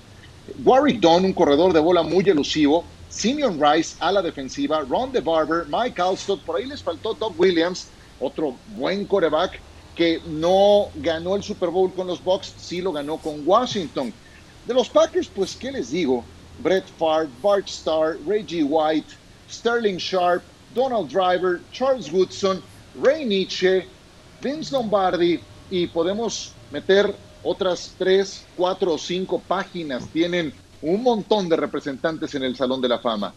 [0.65, 5.67] Warwick Dunn, un corredor de bola muy elusivo, Simeon Rice a la defensiva, Ron DeBarber,
[5.69, 9.61] Mike Alstott, por ahí les faltó Doug Williams, otro buen coreback
[9.95, 14.13] que no ganó el Super Bowl con los Bucks, sí lo ganó con Washington.
[14.65, 16.25] De los Packers, pues, ¿qué les digo?
[16.63, 19.15] Brett Favre, Bart Starr, Reggie White,
[19.49, 20.43] Sterling Sharp,
[20.75, 22.63] Donald Driver, Charles Woodson,
[23.03, 23.87] Ray Nietzsche,
[24.43, 30.07] Vince Lombardi y podemos meter otras tres, cuatro o cinco páginas.
[30.09, 33.35] Tienen un montón de representantes en el Salón de la Fama.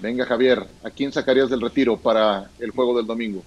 [0.00, 3.42] Venga, Javier, ¿a quién sacarías del retiro para el juego del domingo?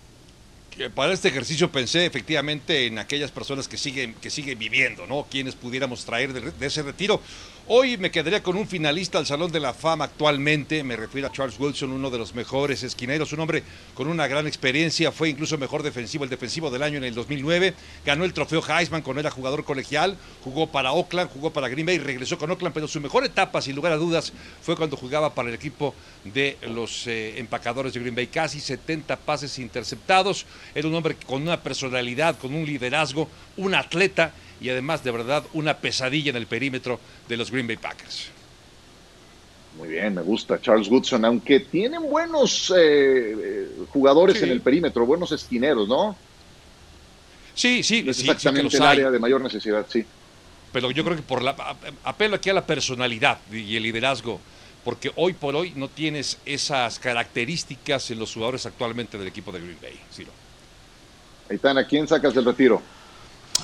[0.93, 5.25] Para este ejercicio pensé efectivamente en aquellas personas que siguen, que siguen viviendo, ¿no?
[5.29, 7.21] Quienes pudiéramos traer de ese retiro.
[7.67, 11.31] Hoy me quedaría con un finalista al Salón de la Fama actualmente, me refiero a
[11.31, 13.63] Charles Wilson, uno de los mejores esquineros, un hombre
[13.95, 17.73] con una gran experiencia, fue incluso mejor defensivo, el defensivo del año en el 2009,
[18.05, 21.97] ganó el trofeo Heisman cuando era jugador colegial, jugó para Oakland, jugó para Green Bay,
[21.97, 25.49] regresó con Oakland, pero su mejor etapa, sin lugar a dudas, fue cuando jugaba para
[25.49, 30.93] el equipo de los eh, empacadores de Green Bay, casi 70 pases interceptados, era un
[30.93, 36.29] hombre con una personalidad, con un liderazgo, un atleta y además de verdad una pesadilla
[36.31, 38.29] en el perímetro de los Green Bay Packers.
[39.77, 40.61] Muy bien, me gusta.
[40.61, 44.45] Charles Woodson, aunque tienen buenos eh, eh, jugadores Sí.
[44.45, 46.15] en el perímetro, buenos esquineros, ¿no?
[47.53, 50.05] Sí, sí, es sí, sí que exactamente el área de mayor necesidad, sí.
[50.71, 51.55] pero yo creo que por la
[52.03, 54.39] apelo aquí a la personalidad y el liderazgo,
[54.83, 59.59] porque hoy por hoy no tienes esas características en los jugadores actualmente del equipo de
[59.59, 59.99] Green Bay.
[60.13, 60.31] Ciro.
[61.49, 62.81] Aitana, ¿a quién sacas del retiro?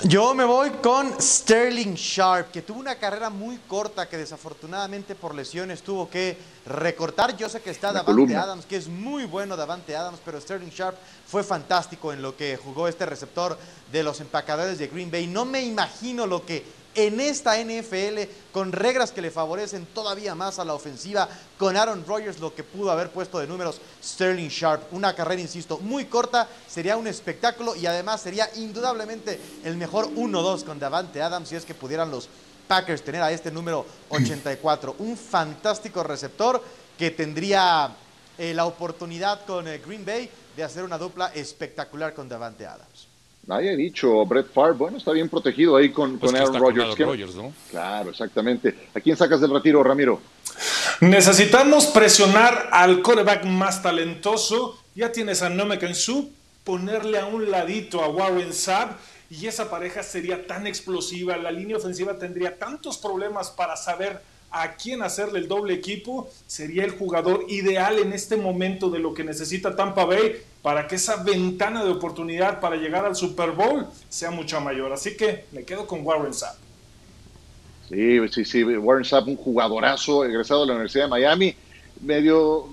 [0.04, 5.36] Yo me voy con Sterling Sharp, que tuvo una carrera muy corta que desafortunadamente por
[5.36, 7.38] lesiones tuvo que recortar.
[7.38, 8.36] Yo sé que está Davante.
[8.36, 12.58] Adams, que es muy bueno Davante Adams, pero Sterling Sharp fue fantástico en lo que
[12.58, 13.58] jugó este receptor
[13.92, 15.28] de los empacadores de Green Bay.
[15.28, 18.20] No me imagino lo que en esta NFL,
[18.52, 21.28] con reglas que le favorecen todavía más a la ofensiva,
[21.58, 24.94] con Aaron Rodgers, lo que pudo haber puesto de números Sterling Sharp.
[24.94, 30.64] Una carrera, insisto, muy corta, sería un espectáculo y además sería indudablemente el mejor 1-2
[30.64, 32.30] con Davante Adams si es que pudieran los
[32.68, 34.96] Packers tener a este número 84.
[35.00, 36.64] Un fantástico receptor
[36.98, 37.94] que tendría
[38.38, 42.91] eh, la oportunidad con eh, Green Bay de hacer una dupla espectacular con Davante Adams.
[43.48, 46.62] Nadie ha dicho Brett Favre, bueno, está bien protegido ahí con, Pues con Aaron con
[46.62, 46.84] Rodgers.
[46.84, 47.54] Aaron ¿Qué- Rodgers, ¿no?
[47.70, 48.76] Claro, exactamente.
[48.94, 50.22] ¿A quién sacas del retiro, Ramiro?
[51.02, 54.78] Necesitamos presionar al coreback más talentoso.
[54.96, 56.32] Ya tienes a Nomekan Su,
[56.64, 59.00] ponerle a un ladito a Warren Sapp
[59.30, 61.38] y esa pareja sería tan explosiva.
[61.38, 66.84] La línea ofensiva tendría tantos problemas para saber a quién hacerle el doble equipo, sería
[66.84, 71.24] el jugador ideal en este momento de lo que necesita Tampa Bay para que esa
[71.24, 74.92] ventana de oportunidad para llegar al Super Bowl sea mucho mayor.
[74.94, 76.58] Así que me quedo con Warren Sapp.
[77.90, 81.56] Sí, sí, sí, Warren Sapp, un jugadorazo egresado de la Universidad de Miami,
[82.02, 82.68] medio,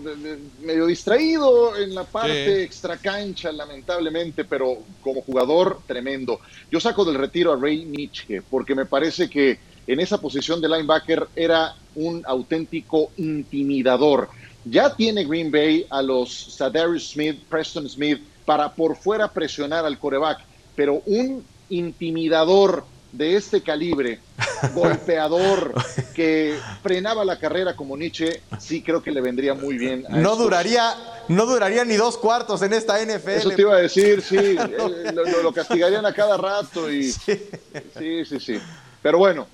[0.62, 2.62] medio distraído en la parte Sí.
[2.62, 6.40] extracancha, lamentablemente, pero como jugador, tremendo.
[6.70, 10.68] Yo saco del retiro a Ray Nitschke, porque me parece que en esa posición de
[10.68, 14.28] linebacker era un auténtico intimidador.
[14.64, 19.98] Ya tiene Green Bay a los Sadarius Smith, Preston Smith, para por fuera presionar al
[19.98, 20.38] coreback,
[20.76, 24.20] pero un intimidador de este calibre,
[24.74, 25.72] golpeador,
[26.14, 30.04] que frenaba la carrera como Nietzsche, sí creo que le vendría muy bien.
[30.06, 30.38] a No estos.
[30.38, 30.94] duraría,
[31.28, 33.30] no duraría ni dos cuartos en esta NFL.
[33.30, 37.10] Eso te iba a decir, sí, eh, lo, lo- lo castigarían a cada rato y
[37.10, 38.58] sí, sí, sí.
[39.02, 39.46] Pero bueno,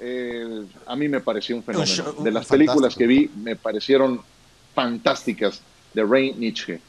[0.00, 1.90] eh, a mí me pareció un fenómeno.
[1.90, 2.50] show- De las fantástico.
[2.52, 4.20] películas que vi, me parecieron
[4.74, 5.60] fantásticas
[5.94, 6.80] de Ray Nietzsche.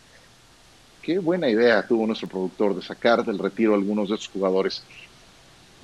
[1.01, 4.83] Qué buena idea tuvo nuestro productor de sacar del retiro a algunos de estos jugadores.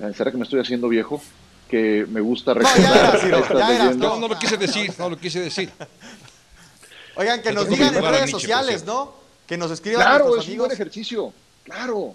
[0.00, 1.22] Eh, ¿Será que me estoy haciendo viejo?
[1.68, 3.96] Que me gusta recordar.
[3.96, 5.70] No, no lo quise decir, no lo quise decir.
[7.16, 9.14] Oigan, que nos Entonces, digan en a redes Nietzsche, sociales, ¿no?
[9.46, 11.32] Que nos escriban Claro, nuestros es un buen ejercicio.
[11.64, 12.14] Claro.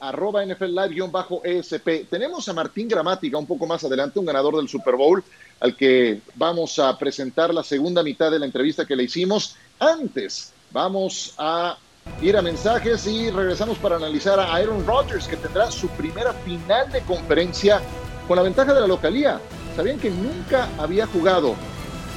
[0.00, 2.08] Arroba NFL Live-ESP.
[2.08, 5.22] Tenemos a Martín Gramática un poco más adelante, un ganador del Super Bowl,
[5.60, 9.56] al que vamos a presentar la segunda mitad de la entrevista que le hicimos.
[9.78, 11.76] Antes, vamos a
[12.20, 16.90] ir a mensajes y regresamos para analizar a Aaron Rodgers, que tendrá su primera final
[16.92, 17.80] de conferencia
[18.28, 19.40] con la ventaja de la localía.
[19.76, 21.54] ¿Sabían que nunca había jugado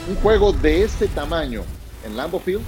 [0.09, 1.63] un juego de este tamaño
[2.05, 2.63] en Lambeau Field?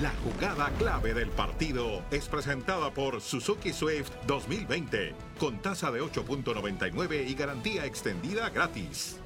[0.00, 7.28] La jugada clave del partido es presentada por Suzuki Swift 2020, con tasa de 8.99
[7.28, 9.18] y garantía extendida gratis.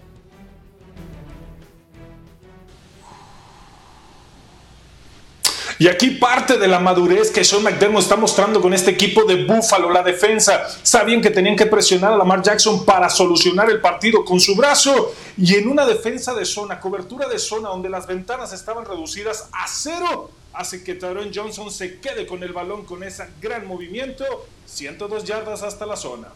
[5.79, 9.47] Y aquí parte de la madurez que Sean McDermott está mostrando con este equipo de
[9.47, 10.67] Buffalo, la defensa.
[10.83, 15.15] Sabían que tenían que presionar a Lamar Jackson para solucionar el partido con su brazo.
[15.39, 19.67] Y en una defensa de zona, cobertura de zona, donde las ventanas estaban reducidas a
[19.69, 24.25] cero, hace que Taron Johnson se quede con el balón con ese gran movimiento.
[24.67, 26.29] 102 yardas hasta la zona.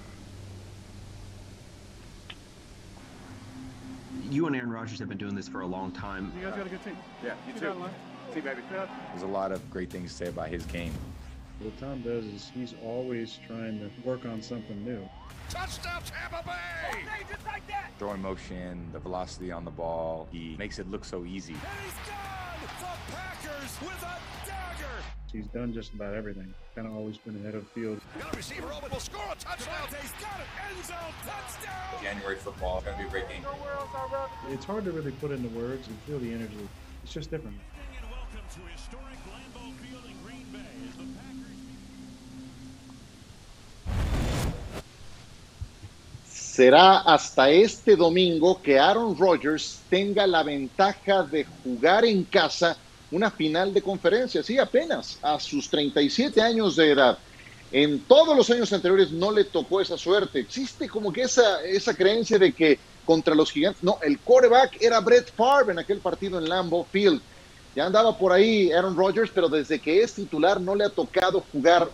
[4.31, 6.33] You and Aaron Rodgers have been doing this for a long time.
[6.39, 6.97] You guys got a good team.
[7.23, 7.75] Yeah, you too.
[8.33, 8.63] See, baby.
[8.71, 10.93] There's a lot of great things to say about his game.
[11.61, 15.07] What Tom does is he's always trying to work on something new.
[15.51, 17.07] Touchdown, Tampa Bay!
[17.99, 21.53] Throwing motion, the velocity on the ball, he makes it look so easy.
[21.53, 21.93] He's
[25.53, 26.53] done just about everything.
[26.75, 28.01] Kind of always been ahead of the field.
[28.19, 29.89] Got a receiver open, will score a touchdown.
[30.01, 32.03] He's got it, end zone, touchdown!
[32.03, 33.45] January football is going to be a great game.
[34.51, 36.69] It's hard to really put into words and feel the energy.
[37.05, 37.57] It's just different.
[46.27, 52.77] será hasta este domingo que Aaron Rodgers tenga la ventaja de jugar en casa
[53.13, 57.19] una final de conferencia, sí, apenas a sus 37 años de edad.
[57.71, 60.41] En todos los años anteriores no le tocó esa suerte.
[60.41, 65.01] Existe como que esa, esa creencia de que contra los gigantes, no, el quarterback era
[65.01, 67.21] Brett Favre en aquel partido en Lambeau Field.
[67.75, 71.45] Ya andaba por ahí Aaron Rodgers, pero desde que es titular no le ha tocado
[71.53, 71.89] jugar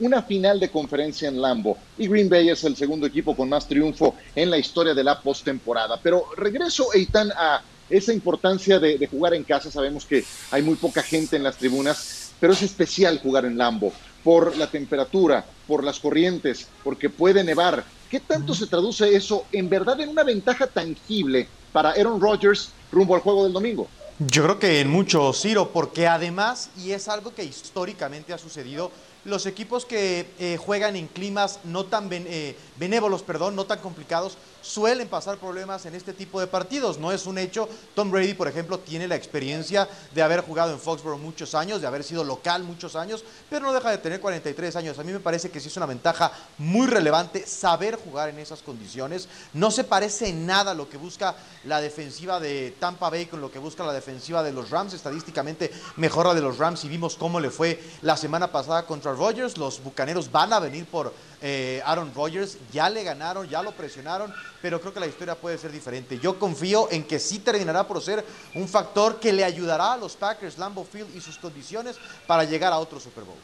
[0.00, 3.68] una final de conferencia en Lambo y Green Bay es el segundo equipo con más
[3.68, 5.98] triunfo en la historia de la postemporada.
[6.02, 9.70] Pero regreso, Eitan, a esa importancia de, de, jugar en casa.
[9.70, 13.92] Sabemos que hay muy poca gente en las tribunas, pero es especial jugar en Lambo
[14.22, 17.84] por la temperatura, por las corrientes, porque puede nevar.
[18.10, 23.14] ¿Qué tanto se traduce eso en verdad en una ventaja tangible para Aaron Rodgers rumbo
[23.14, 23.88] al juego del domingo?
[24.20, 28.92] Yo creo que en mucho, Ciro, porque además, y es algo que históricamente ha sucedido,
[29.24, 33.80] los equipos que eh, juegan en climas no tan ben, eh, benévolos, perdón, no tan
[33.80, 36.98] complicados, suelen pasar problemas en este tipo de partidos.
[36.98, 37.68] No es un hecho.
[37.94, 41.86] Tom Brady, por ejemplo, tiene la experiencia de haber jugado en Foxborough muchos años, de
[41.86, 44.98] haber sido local muchos años, pero no deja de tener 43 años.
[44.98, 48.62] A mí me parece que sí es una ventaja muy relevante saber jugar en esas
[48.62, 49.28] condiciones.
[49.52, 53.50] No se parece en nada lo que busca la defensiva de Tampa Bay con lo
[53.50, 54.94] que busca la defensiva de los Rams.
[54.94, 59.12] Estadísticamente mejor la de los Rams y vimos cómo le fue la semana pasada contra
[59.12, 59.58] Rodgers.
[59.58, 61.12] Los Bucaneros van a venir por
[61.42, 62.58] eh, Aaron Rodgers.
[62.72, 64.32] Ya le ganaron, ya lo presionaron,
[64.62, 66.18] pero creo que la historia puede ser diferente.
[66.18, 68.24] Yo confío en que sí terminará por ser
[68.54, 72.72] un factor que le ayudará a los Packers, Lambeau Field y sus condiciones para llegar
[72.72, 73.38] a otro Super Bowl.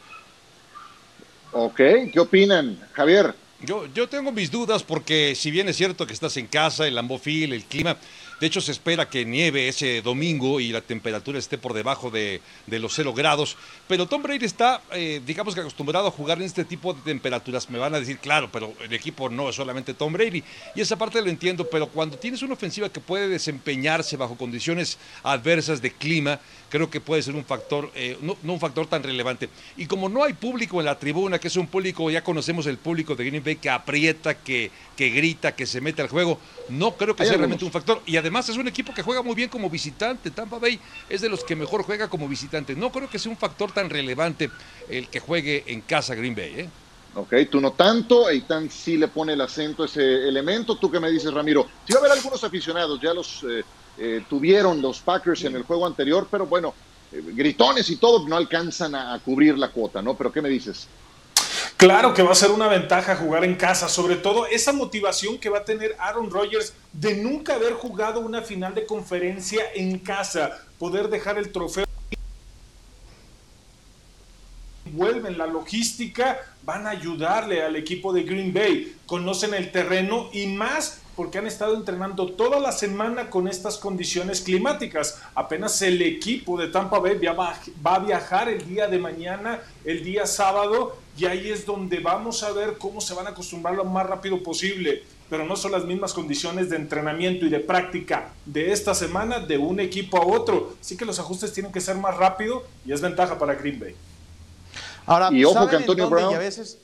[1.53, 1.77] Ok,
[2.13, 2.79] ¿qué opinan?
[2.93, 6.87] Javier, Yo, yo tengo mis dudas porque si bien es cierto que estás en casa,
[6.87, 7.97] el Lambofil, el clima,
[8.41, 12.41] de hecho se espera que nieve ese domingo y la temperatura esté por debajo de,
[12.65, 13.55] de los 0 grados,
[13.87, 17.69] pero Tom Brady está, eh, digamos que acostumbrado a jugar en este tipo de temperaturas.
[17.69, 20.97] Me van a decir, claro, pero el equipo no es solamente Tom Brady y esa
[20.97, 25.91] parte lo entiendo, pero cuando tienes una ofensiva que puede desempeñarse bajo condiciones adversas de
[25.91, 26.39] clima,
[26.71, 29.49] creo que puede ser un factor, eh, no, no un factor tan relevante.
[29.77, 32.77] Y como no hay público en la tribuna, que es un público, ya conocemos el
[32.77, 36.39] público de Green Bay que aprieta, que, que grita, que se mete al juego.
[36.69, 37.39] No creo que sea algunos.
[37.39, 38.01] realmente un factor.
[38.05, 40.31] Y además es un equipo que juega muy bien como visitante.
[40.31, 40.79] Tampa Bay
[41.09, 42.75] es de los que mejor juega como visitante.
[42.75, 44.49] No creo que sea un factor tan relevante
[44.89, 46.61] el que juegue en casa Green Bay.
[46.61, 46.69] ¿eh?
[47.13, 50.77] Ok, tú no tanto, Eitan sí le pone el acento a ese elemento.
[50.77, 51.67] ¿Tú qué me dices, Ramiro?
[51.85, 53.63] Sí va a haber algunos aficionados, ya los eh,
[53.97, 56.73] eh, tuvieron los Packers en el juego anterior, pero bueno,
[57.11, 60.15] eh, gritones y todo no alcanzan a, a cubrir la cuota, ¿no?
[60.15, 60.87] Pero ¿qué me dices?
[61.81, 65.49] Claro que va a ser una ventaja jugar en casa, sobre todo esa motivación que
[65.49, 70.59] va a tener Aaron Rodgers de nunca haber jugado una final de conferencia en casa,
[70.77, 71.85] poder dejar el trofeo.
[74.91, 80.45] Vuelven la logística, van a ayudarle al equipo de Green Bay, conocen el terreno y
[80.45, 85.19] más porque han estado entrenando toda la semana con estas condiciones climáticas.
[85.35, 90.03] Apenas el equipo de Tampa Bay va va a viajar el día de mañana, el
[90.03, 93.83] día sábado, y ahí es donde vamos a ver cómo se van a acostumbrar lo
[93.85, 95.03] más rápido posible.
[95.29, 99.57] Pero no son las mismas condiciones de entrenamiento y de práctica de esta semana de
[99.57, 100.75] un equipo a otro.
[100.81, 103.95] Así que los ajustes tienen que ser más rápido y es ventaja para Green Bay.
[105.05, 106.09] Ahora, Y ojo ¿saben que Antonio?
[106.09, 106.77] Brown- Y a veces,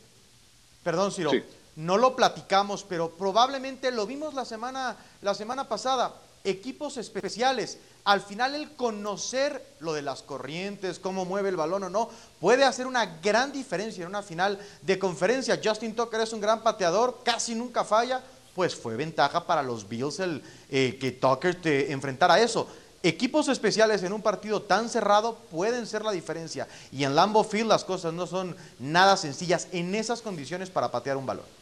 [0.83, 1.43] perdón, Ciro, Sí.
[1.77, 6.15] No lo platicamos, pero probablemente lo vimos la semana, la semana pasada.
[6.43, 7.77] Equipos especiales.
[8.03, 12.09] Al final, el conocer lo de las corrientes, cómo mueve el balón o no,
[12.39, 15.59] puede hacer una gran diferencia en una final de conferencia.
[15.63, 18.23] Justin Tucker es un gran pateador, casi nunca falla.
[18.55, 22.67] Pues fue ventaja para los Bills el eh, que Tucker te enfrentara eso.
[23.03, 26.67] Equipos especiales en un partido tan cerrado pueden ser la diferencia.
[26.91, 31.17] Y en Lambeau Field las cosas no son nada sencillas en esas condiciones para patear
[31.17, 31.56] un balón.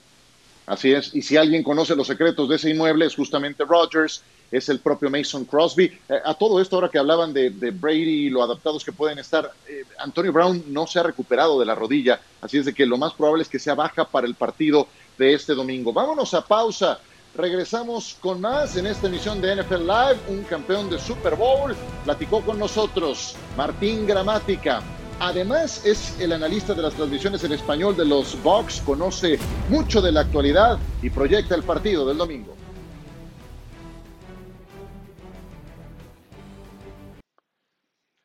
[0.67, 4.67] Así es, y si alguien conoce los secretos de ese inmueble es justamente Rodgers, es
[4.69, 5.85] el propio Mason Crosby.
[5.85, 9.19] Eh, a todo esto, ahora que hablaban de, de Brady y lo adaptados que pueden
[9.19, 12.85] estar, eh, Antonio Brown no se ha recuperado de la rodilla, así es de que
[12.85, 14.87] lo más probable es que sea baja para el partido
[15.17, 15.93] de este domingo.
[15.93, 16.99] Vámonos a pausa.
[17.35, 20.19] Regresamos con más en esta emisión de NFL Live.
[20.29, 24.81] Un campeón de Super Bowl platicó con nosotros, Martín Gramática.
[25.19, 29.39] Además, es el analista de las transmisiones en español de los Bucks, conoce
[29.69, 32.53] mucho de la actualidad y proyecta el partido del domingo.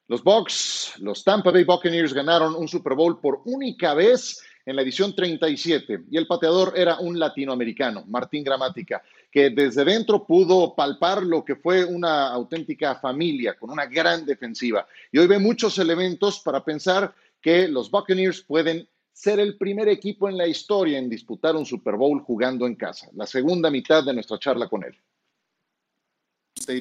[0.08, 4.82] Los Bucks, los Tampa Bay Buccaneers ganaron un Super Bowl por única vez en la
[4.82, 11.22] edición 37 y el pateador era un latinoamericano, Martín Gramática, que desde dentro pudo palpar
[11.24, 14.86] lo que fue una auténtica familia con una gran defensiva.
[15.10, 20.28] Y hoy ve muchos elementos para pensar que los Buccaneers pueden ser el primer equipo
[20.28, 23.08] en la historia en disputar un Super Bowl jugando en casa.
[23.14, 24.96] La segunda mitad de nuestra charla con él.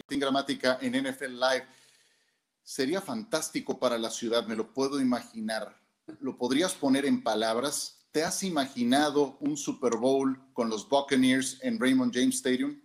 [0.08, 1.66] Gramática en NFL Live.
[2.62, 5.76] Sería fantástico para la ciudad, me lo puedo imaginar.
[6.20, 8.08] ¿Lo podrías poner en palabras?
[8.12, 12.82] ¿Te has imaginado un Super Bowl con los Buccaneers en Raymond James Stadium?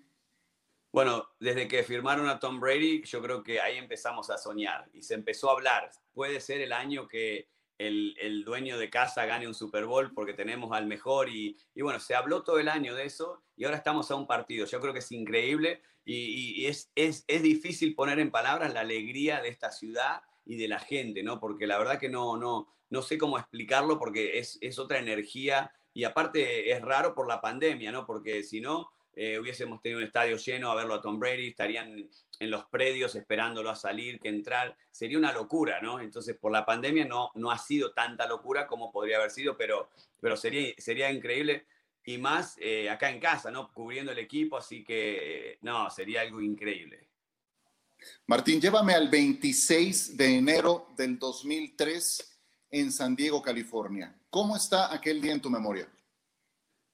[0.93, 5.03] Bueno, desde que firmaron a Tom Brady, yo creo que ahí empezamos a soñar y
[5.03, 5.91] se empezó a hablar.
[6.13, 7.49] Puede ser el año que
[7.79, 11.83] el, el dueño de casa gane un Super Bowl porque tenemos al mejor y, y
[11.83, 14.67] bueno, se habló todo el año de eso y ahora estamos a un partido.
[14.67, 18.81] Yo creo que es increíble y, y- es, es, es difícil poner en palabras la
[18.81, 21.41] alegría de esta ciudad y de la gente, ¿no?
[21.41, 25.73] Porque la verdad que no, no, no sé cómo explicarlo porque es, es otra energía
[25.93, 28.05] y aparte es raro por la pandemia, ¿no?
[28.07, 32.09] Porque si no, eh, hubiésemos tenido un estadio lleno a verlo a Tom Brady, estarían
[32.41, 36.01] en los predios esperándolo a salir, que entrar, sería una locura, ¿no?
[36.01, 39.89] Entonces, por la pandemia no, no ha sido tanta locura como podría haber sido, pero,
[40.21, 41.67] pero sería, sería increíble
[42.05, 43.73] y más eh, acá en casa, ¿no?
[43.73, 47.09] Cubriendo el equipo, así que, no, sería algo increíble.
[48.27, 52.41] Martín, llévame al 26 de enero del 2003
[52.71, 54.19] en San Diego, California.
[54.31, 55.89] ¿Cómo está aquel día en tu memoria?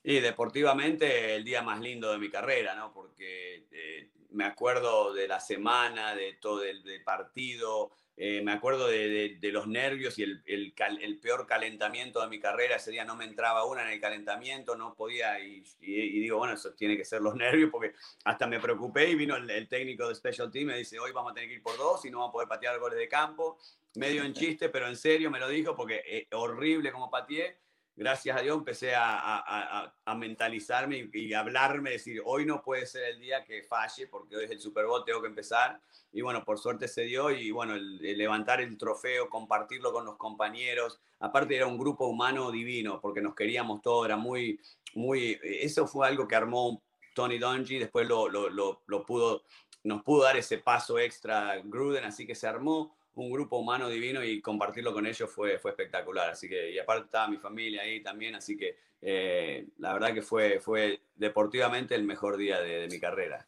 [0.03, 2.93] Y deportivamente el día más lindo de mi carrera, ¿no?
[2.93, 7.93] Porque eh, me acuerdo de la semana, de todo el partido,
[8.23, 10.75] eh, me acuerdo de, los nervios y el,
[11.23, 12.77] peor calentamiento de mi carrera.
[12.77, 16.53] Ese día no me entraba una en el calentamiento, no podía, y, y- digo, bueno,
[16.53, 17.95] eso tiene que ser los nervios, porque
[18.25, 21.35] hasta me preocupé y vino el, técnico de Special Team me dice, hoy vamos a
[21.35, 23.59] tener que ir por dos y no vamos a poder patear goles de campo.
[23.95, 27.57] Medio en chiste, pero en serio me lo dijo, porque eh, horrible como pateé.
[28.01, 33.20] Gracias a Dios empecé a, mentalizarme y, y, hablarme, decir, hoy no puede ser el
[33.20, 35.78] día que falle, porque hoy es el Super Bowl, tengo que empezar.
[36.11, 40.16] Y bueno, por suerte se dio y bueno, el, levantar el trofeo, compartirlo con los
[40.16, 40.98] compañeros.
[41.18, 44.59] Aparte era un grupo humano divino, porque nos queríamos todos, era muy,
[44.94, 46.82] muy, eso fue algo que armó
[47.14, 49.42] Tony Dungy, después lo, lo, lo pudo,
[49.84, 54.23] nos pudo dar ese paso extra Gruden, así que se armó un grupo humano divino
[54.25, 56.31] y compartirlo con ellos fue, fue espectacular.
[56.31, 60.23] Así que, y aparte estaba mi familia ahí también, así que eh, la verdad que
[60.23, 63.47] fue, fue deportivamente el mejor día de, de, mi carrera.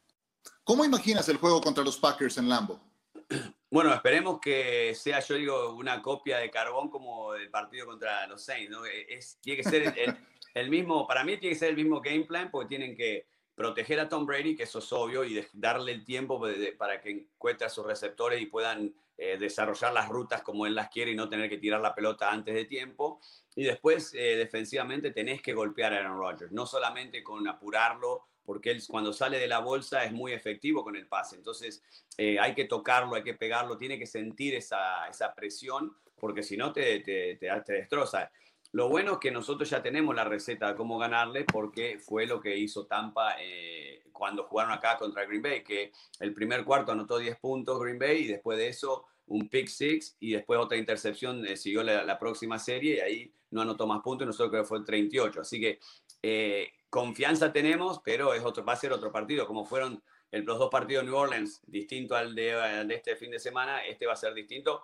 [0.65, 2.81] ¿Cómo imaginas el juego contra los Packers en Lambo?
[3.73, 8.43] Bueno, esperemos que sea, yo digo, una copia de carbón como el partido contra los
[8.43, 8.85] Saints, ¿no?
[8.85, 10.17] Es, tiene que ser el, el,
[10.53, 14.01] el mismo, para mí tiene que ser el mismo game plan porque tienen que proteger
[14.01, 16.43] a Tom Brady, que eso es obvio, y darle el tiempo
[16.79, 20.89] para que encuentre a sus receptores y puedan eh, desarrollar las rutas como él las
[20.89, 23.21] quiere y no tener que tirar la pelota antes de tiempo.
[23.55, 28.71] Y después, eh, defensivamente, tenés que golpear a Aaron Rodgers, no solamente con apurarlo, porque
[28.71, 31.37] él cuando sale de la bolsa es muy efectivo con el pase.
[31.37, 31.83] Entonces,
[32.17, 36.57] eh, hay que tocarlo, hay que pegarlo, tiene que sentir esa, esa presión, porque si
[36.57, 38.31] no te, te, te, te destroza.
[38.73, 42.41] Lo bueno es que nosotros ya tenemos la receta de cómo ganarle porque fue lo
[42.41, 47.18] que hizo Tampa eh, cuando jugaron acá contra Green Bay, que el primer cuarto anotó
[47.18, 51.47] 10 puntos Green Bay y después de eso un pick six y después otra intercepción
[51.47, 54.68] eh, siguió la, próxima serie y ahí no anotó más puntos y nosotros creo que
[54.68, 55.43] fue el 38.
[55.43, 55.79] Así que
[56.23, 60.70] eh, confianza tenemos, pero es otro, va a ser otro partido, como fueron los dos
[60.70, 64.33] partidos de New Orleans, distinto al de este fin de semana, este va a ser
[64.33, 64.83] distinto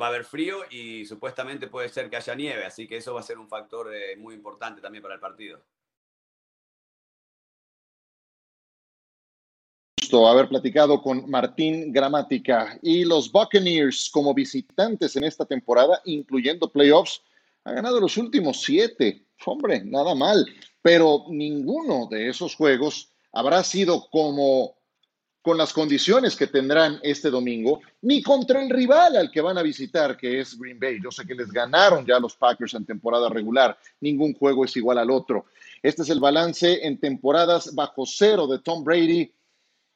[0.00, 3.20] va a haber frío y supuestamente puede ser que haya nieve, así que eso va
[3.20, 5.62] a ser un factor eh, muy importante también para el partido.
[10.24, 17.20] Haber platicado con Martín Gramática y los Buccaneers como visitantes en esta temporada, incluyendo playoffs,
[17.64, 19.26] ha ganado los últimos siete.
[19.44, 20.46] Hombre, nada mal,
[20.80, 24.75] pero ninguno de esos juegos habrá sido como
[25.46, 29.62] con las condiciones que tendrán este domingo, ni contra el rival al que van a
[29.62, 30.98] visitar, que es Green Bay.
[31.00, 34.98] Yo sé que les ganaron ya los Packers en temporada regular, ningún juego es igual
[34.98, 35.44] al otro.
[35.84, 39.32] Este es el balance en temporadas bajo cero de Tom Brady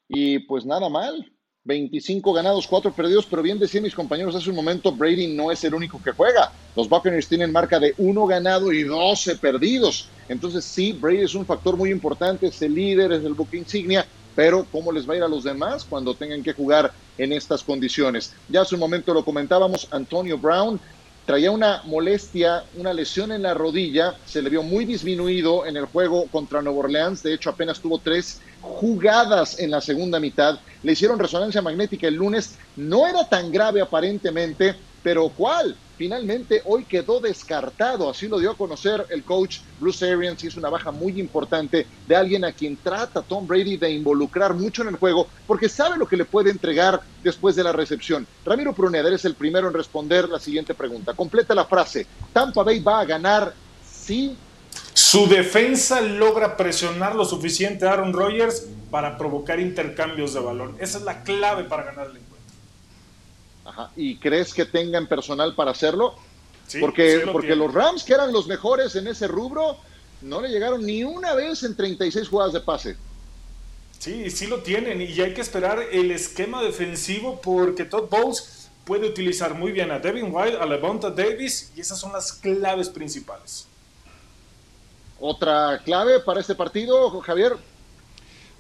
[0.06, 1.28] y pues nada mal.
[1.64, 5.62] 25 ganados, 4 perdidos, pero bien decían mis compañeros hace un momento, Brady no es
[5.64, 6.52] el único que juega.
[6.76, 10.08] Los Buccaneers tienen marca de 1 ganado y 12 perdidos.
[10.28, 14.06] Entonces sí, Brady es un factor muy importante, es el líder, es el buque insignia,
[14.40, 17.62] pero ¿cómo les va a ir a los demás cuando tengan que jugar en estas
[17.62, 18.32] condiciones?
[18.48, 20.80] Ya hace un momento lo comentábamos, Antonio Brown
[21.26, 25.84] traía una molestia, una lesión en la rodilla, se le vio muy disminuido en el
[25.84, 30.92] juego contra Nueva Orleans, de hecho apenas tuvo tres jugadas en la segunda mitad, le
[30.92, 35.76] hicieron resonancia magnética el lunes, no era tan grave aparentemente, pero ¿cuál?
[35.96, 40.70] Finalmente hoy quedó descartado, así lo dio a conocer el coach Bruce Arians, hizo una
[40.70, 44.96] baja muy importante de alguien a quien trata Tom Brady de involucrar mucho en el
[44.96, 48.26] juego porque sabe lo que le puede entregar después de la recepción.
[48.46, 51.12] Ramiro Pruneda es el primero en responder la siguiente pregunta.
[51.12, 53.52] Completa la frase, Tampa Bay va a ganar
[53.84, 54.36] sí
[54.94, 60.76] su defensa logra presionar lo suficiente a Aaron Rodgers para provocar intercambios de balón.
[60.80, 62.29] Esa es la clave para ganar el encuentro.
[63.64, 63.90] Ajá.
[63.96, 66.14] ¿Y crees que tengan personal para hacerlo?
[66.66, 69.76] Sí, porque sí porque los Rams, que eran los mejores en ese rubro,
[70.22, 72.96] no le llegaron ni una vez en 36 jugadas de pase.
[73.98, 79.06] Sí, sí lo tienen y hay que esperar el esquema defensivo porque Todd Bowles puede
[79.06, 83.66] utilizar muy bien a Devin White, a Levonta Davis y esas son las claves principales.
[85.20, 87.56] Otra clave para este partido, Javier.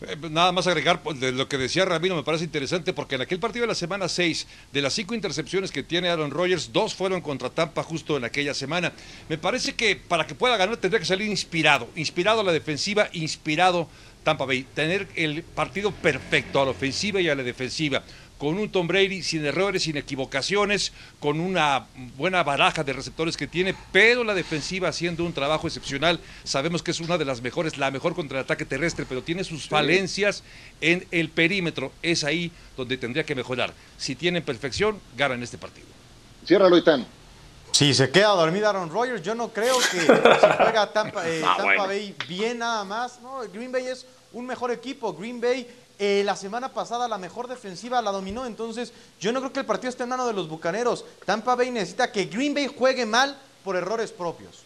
[0.02, 3.20] Eh, nada más agregar pues, de lo que decía Ramiro, me parece interesante porque en
[3.20, 6.94] aquel partido de la semana 6, de las cinco intercepciones que tiene Aaron Rodgers, dos
[6.94, 8.92] fueron contra Tampa justo en aquella semana.
[9.28, 13.08] Me parece que para que pueda ganar tendría que salir inspirado, inspirado a la defensiva,
[13.12, 13.88] inspirado
[14.24, 18.02] Tampa Bay, tener el partido perfecto a la ofensiva y a la defensiva
[18.40, 21.86] con un Tom Brady sin errores, sin equivocaciones, con una
[22.16, 26.18] buena baraja de receptores que tiene, pero la defensiva haciendo un trabajo excepcional.
[26.42, 29.44] Sabemos que es una de las mejores, la mejor contra el ataque terrestre, pero tiene
[29.44, 30.42] sus falencias
[30.80, 31.92] en el perímetro.
[32.02, 33.74] Es ahí donde tendría que mejorar.
[33.98, 35.88] Si tienen perfección, ganan este partido.
[36.46, 37.06] Cierra, Loitán.
[37.72, 41.56] Si se queda dormida Aaron Rodgers, yo no creo que si juega Tampa, eh, ah,
[41.58, 41.86] Tampa.
[41.86, 43.20] Bay bien nada más.
[43.20, 45.12] No, Green Bay es un mejor equipo.
[45.12, 45.66] Green Bay
[45.98, 49.66] eh, la semana pasada la mejor defensiva la dominó, entonces yo no creo que el
[49.66, 51.04] partido esté en mano de los Bucaneros.
[51.26, 54.62] Tampa Bay necesita que Green Bay juegue mal por errores propios.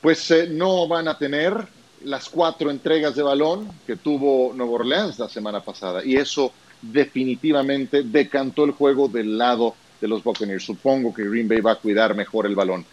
[0.00, 1.66] Pues eh, no van a tener
[2.04, 8.02] las cuatro entregas de balón que tuvo Nueva Orleans la semana pasada y eso definitivamente
[8.02, 10.64] decantó el juego del lado de los Buccaneers.
[10.64, 12.84] Supongo que Green Bay va a cuidar mejor el balón.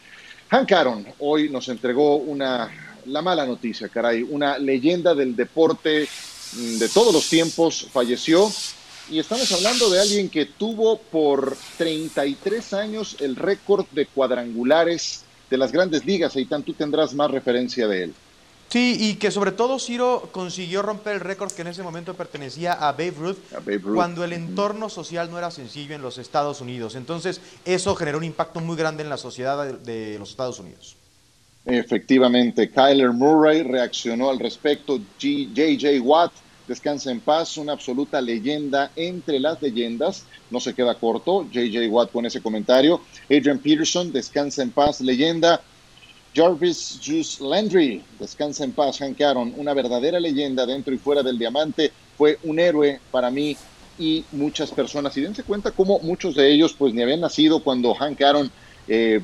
[0.49, 6.07] Hank Aaron hoy nos entregó una, la mala noticia, caray, una leyenda del deporte
[6.53, 8.49] mm, de todos los tiempos falleció
[9.09, 15.57] y estamos hablando de alguien que tuvo por 33 años el récord de cuadrangulares de
[15.57, 16.35] las grandes ligas.
[16.35, 18.13] Eitan, tú tendrás más referencia de él.
[18.69, 22.73] Sí, y que sobre todo Ciro consiguió romper el récord que en ese momento pertenecía
[22.73, 23.37] a Babe Ruth,
[23.95, 26.93] cuando el entorno social no era sencillo en los Estados Unidos.
[26.93, 30.98] Entonces, eso generó un impacto muy grande en la sociedad de los Estados Unidos.
[31.69, 34.97] Efectivamente, Kyler Murray reaccionó al respecto.
[34.97, 36.01] J.J.
[36.01, 36.31] Watt,
[36.67, 40.25] descansa en paz, una absoluta leyenda entre las leyendas.
[40.49, 41.45] No se queda corto.
[41.53, 41.87] J.J.
[41.89, 43.01] Watt con ese comentario.
[43.25, 45.61] Adrian Peterson, descansa en paz, leyenda.
[46.35, 51.39] Jarvis Juice Landry, descansa en paz, Hank Aaron, una verdadera leyenda dentro y fuera del
[51.39, 53.57] diamante, fue un héroe para mí
[53.97, 55.17] y muchas personas.
[55.17, 58.51] Y dense cuenta cómo muchos de ellos pues ni habían nacido cuando Hank Aaron
[58.87, 59.21] eh,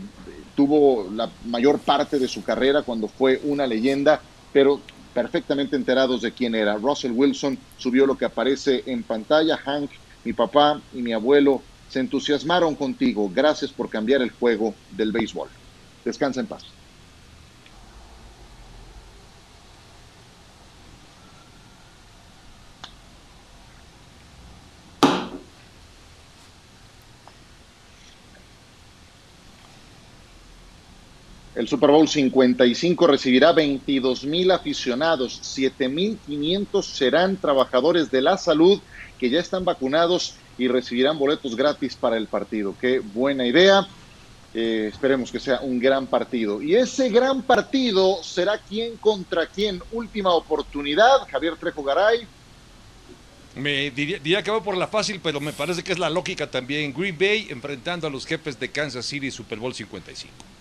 [0.56, 4.22] tuvo la mayor parte de su carrera, cuando fue una leyenda,
[4.54, 4.80] pero
[5.14, 6.76] perfectamente enterados de quién era.
[6.76, 9.58] Russell Wilson subió lo que aparece en pantalla.
[9.58, 9.92] Hank,
[10.24, 13.30] mi papá y mi abuelo se entusiasmaron contigo.
[13.34, 15.50] Gracias por cambiar el juego del béisbol.
[16.04, 16.75] Descansa en paz.
[31.66, 38.38] El Super Bowl 55 recibirá 22 mil aficionados, 7 mil 500 serán trabajadores de la
[38.38, 38.80] salud
[39.18, 42.76] que ya están vacunados y recibirán boletos gratis para el partido.
[42.80, 43.88] Qué buena idea.
[44.54, 46.62] Eh, esperemos que sea un gran partido.
[46.62, 49.82] Y ese gran partido será quién contra quién.
[49.92, 51.28] Última oportunidad.
[51.32, 52.28] Javier Trejo Garay.
[53.56, 56.46] Me diría, diría, que va por la fácil, pero me parece que es la lógica
[56.46, 56.94] también.
[56.94, 60.55] Green Bay enfrentando a los jefes de Kansas City Super Bowl 55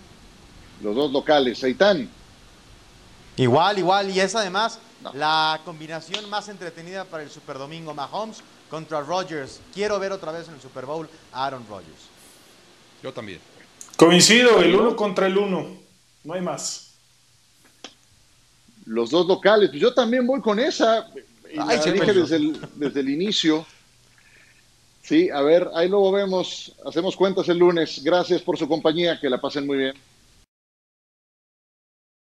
[0.85, 1.57] los dos locales.
[1.57, 2.07] Seitán.
[3.37, 4.79] Igual, igual, y es además
[5.13, 7.93] la combinación más entretenida para el Super Domingo.
[7.93, 8.37] Mahomes
[8.69, 9.59] contra Rodgers.
[9.73, 12.09] Quiero ver otra vez en el Super Bowl a Aaron Rodgers.
[13.01, 13.39] Yo también.
[13.97, 15.67] Coincido, el uno contra el uno.
[16.23, 16.91] No hay más.
[18.85, 19.69] Los dos locales.
[19.69, 21.07] Pues yo también voy con esa.
[21.51, 23.65] Y Ay, la dije desde el, desde el inicio.
[25.01, 26.73] Sí, a ver, ahí luego vemos.
[26.85, 28.01] Hacemos cuentas el lunes.
[28.03, 29.19] Gracias por su compañía.
[29.19, 29.95] Que la pasen muy bien.